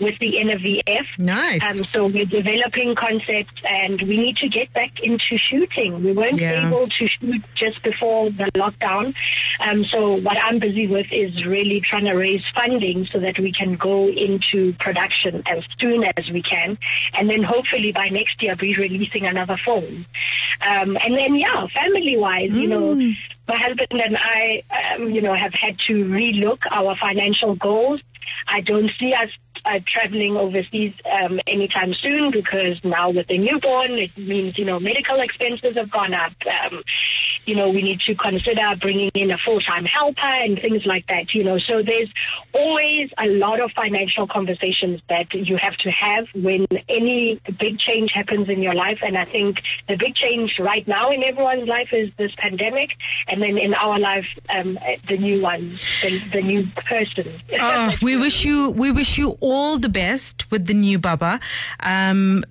with 0.01 0.17
the 0.19 0.33
NVF. 0.39 1.05
Nice. 1.19 1.63
Um, 1.63 1.85
so 1.93 2.07
we're 2.07 2.25
developing 2.25 2.95
concepts 2.95 3.53
and 3.69 4.01
we 4.01 4.17
need 4.17 4.35
to 4.37 4.49
get 4.49 4.73
back 4.73 4.99
into 5.01 5.37
shooting. 5.37 6.03
We 6.03 6.11
weren't 6.11 6.39
Yeah. 6.41 6.67
able 6.67 6.87
to 6.87 7.07
shoot 7.07 7.41
just 7.55 7.81
before 7.83 8.31
the 8.31 8.45
lockdown. 8.57 9.15
Um, 9.59 9.85
so 9.85 10.13
what 10.21 10.37
I'm 10.37 10.57
busy 10.59 10.87
with 10.87 11.11
is 11.13 11.45
really 11.45 11.81
trying 11.81 12.05
to 12.05 12.13
raise 12.13 12.41
funding 12.55 13.05
so 13.11 13.19
that 13.19 13.37
we 13.39 13.51
can 13.51 13.75
go 13.75 14.07
into 14.09 14.73
production 14.79 15.43
as 15.45 15.63
soon 15.79 16.03
as 16.03 16.29
we 16.31 16.41
can. 16.41 16.77
And 17.13 17.29
then 17.29 17.43
hopefully 17.43 17.91
by 17.91 18.09
next 18.09 18.41
year 18.41 18.55
be 18.55 18.75
releasing 18.75 19.25
another 19.27 19.57
film. 19.63 20.05
Um, 20.67 20.97
and 20.97 21.15
then, 21.17 21.35
yeah, 21.35 21.67
family 21.79 22.17
wise, 22.17 22.49
you 22.51 22.67
know, 22.67 22.95
my 23.47 23.57
husband 23.57 24.01
and 24.01 24.17
I, 24.17 24.63
um, 24.95 25.11
you 25.11 25.21
know, 25.21 25.35
have 25.35 25.53
had 25.53 25.77
to 25.87 25.93
relook 26.05 26.63
our 26.71 26.95
financial 26.97 27.55
goals. 27.55 28.01
I 28.47 28.61
don't 28.61 28.89
see 28.99 29.13
us 29.13 29.29
uh, 29.65 29.79
traveling 29.87 30.37
overseas 30.37 30.93
um, 31.05 31.39
anytime 31.47 31.93
soon 31.93 32.31
because 32.31 32.83
now 32.83 33.09
with 33.09 33.27
the 33.27 33.37
newborn, 33.37 33.91
it 33.91 34.17
means, 34.17 34.57
you 34.57 34.65
know, 34.65 34.79
medical 34.79 35.19
expenses 35.19 35.75
have 35.75 35.91
gone 35.91 36.13
up. 36.13 36.33
Um, 36.45 36.83
you 37.45 37.55
know, 37.55 37.69
we 37.69 37.81
need 37.81 37.99
to 38.01 38.15
consider 38.15 38.75
bringing 38.79 39.09
in 39.15 39.31
a 39.31 39.37
full-time 39.37 39.85
helper 39.85 40.21
and 40.21 40.59
things 40.59 40.85
like 40.85 41.07
that, 41.07 41.33
you 41.33 41.43
know. 41.43 41.57
So 41.59 41.81
there's 41.81 42.09
always 42.53 43.09
a 43.17 43.27
lot 43.27 43.59
of 43.59 43.71
financial 43.71 44.27
conversations 44.27 45.01
that 45.09 45.33
you 45.33 45.57
have 45.57 45.75
to 45.77 45.89
have 45.91 46.27
when 46.35 46.65
any 46.87 47.39
big 47.59 47.79
change 47.79 48.11
happens 48.13 48.49
in 48.49 48.61
your 48.61 48.73
life. 48.73 48.99
And 49.01 49.17
I 49.17 49.25
think 49.25 49.61
the 49.87 49.97
big 49.97 50.15
change 50.15 50.57
right 50.59 50.87
now 50.87 51.11
in 51.11 51.23
everyone's 51.23 51.67
life 51.67 51.89
is 51.91 52.11
this 52.17 52.31
pandemic. 52.37 52.91
And 53.27 53.41
then 53.41 53.57
in 53.57 53.73
our 53.73 53.97
life, 53.99 54.27
um, 54.49 54.77
the 55.07 55.17
new 55.17 55.41
one, 55.41 55.71
the, 56.01 56.21
the 56.31 56.41
new 56.41 56.67
person. 56.67 57.41
Oh, 57.59 57.95
we 58.01 58.17
wish 58.17 58.45
you 58.45 58.71
we 58.71 58.91
wish 58.91 59.17
you 59.17 59.37
all 59.39 59.77
the 59.77 59.89
best 59.89 60.49
with 60.51 60.67
the 60.67 60.73
new 60.73 60.99
Baba. 60.99 61.39
Um, 61.79 62.43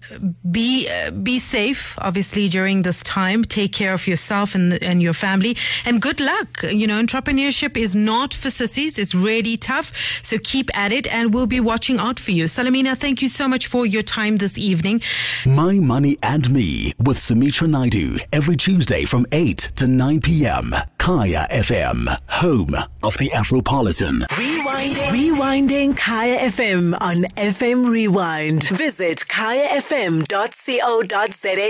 be 0.50 0.88
uh, 0.88 1.10
be 1.10 1.38
safe, 1.38 1.96
obviously 1.98 2.48
during 2.48 2.82
this 2.82 3.02
time. 3.02 3.44
Take 3.44 3.72
care 3.72 3.92
of 3.92 4.06
yourself 4.06 4.54
and 4.54 4.79
and 4.82 5.02
your 5.02 5.12
family, 5.12 5.56
and 5.84 6.00
good 6.00 6.20
luck. 6.20 6.62
You 6.62 6.86
know, 6.86 7.00
entrepreneurship 7.00 7.76
is 7.76 7.94
not 7.94 8.34
for 8.34 8.50
sissies. 8.50 8.98
It's 8.98 9.14
really 9.14 9.56
tough. 9.56 9.92
So 10.22 10.38
keep 10.42 10.70
at 10.76 10.92
it, 10.92 11.06
and 11.06 11.32
we'll 11.34 11.46
be 11.46 11.60
watching 11.60 11.98
out 11.98 12.18
for 12.20 12.30
you. 12.30 12.44
Salamina, 12.44 12.96
thank 12.96 13.22
you 13.22 13.28
so 13.28 13.48
much 13.48 13.66
for 13.66 13.86
your 13.86 14.02
time 14.02 14.38
this 14.38 14.56
evening. 14.58 15.02
My 15.46 15.74
Money 15.74 16.18
and 16.22 16.50
Me 16.50 16.92
with 16.98 17.18
Sumitra 17.18 17.68
Naidu 17.68 18.18
every 18.32 18.56
Tuesday 18.56 19.04
from 19.04 19.26
8 19.32 19.70
to 19.76 19.86
9 19.86 20.20
p.m. 20.20 20.74
Kaya 20.98 21.46
FM, 21.50 22.16
home 22.28 22.74
of 23.02 23.16
the 23.18 23.30
Afropolitan. 23.30 24.22
Rewinding. 24.28 25.10
Rewinding 25.10 25.96
Kaya 25.96 26.50
FM 26.50 26.96
on 27.00 27.24
FM 27.36 27.88
Rewind. 27.90 28.68
Visit 28.68 29.24
kayafm.co.za 29.28 30.26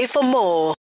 for 0.08 0.22
more. 0.22 0.74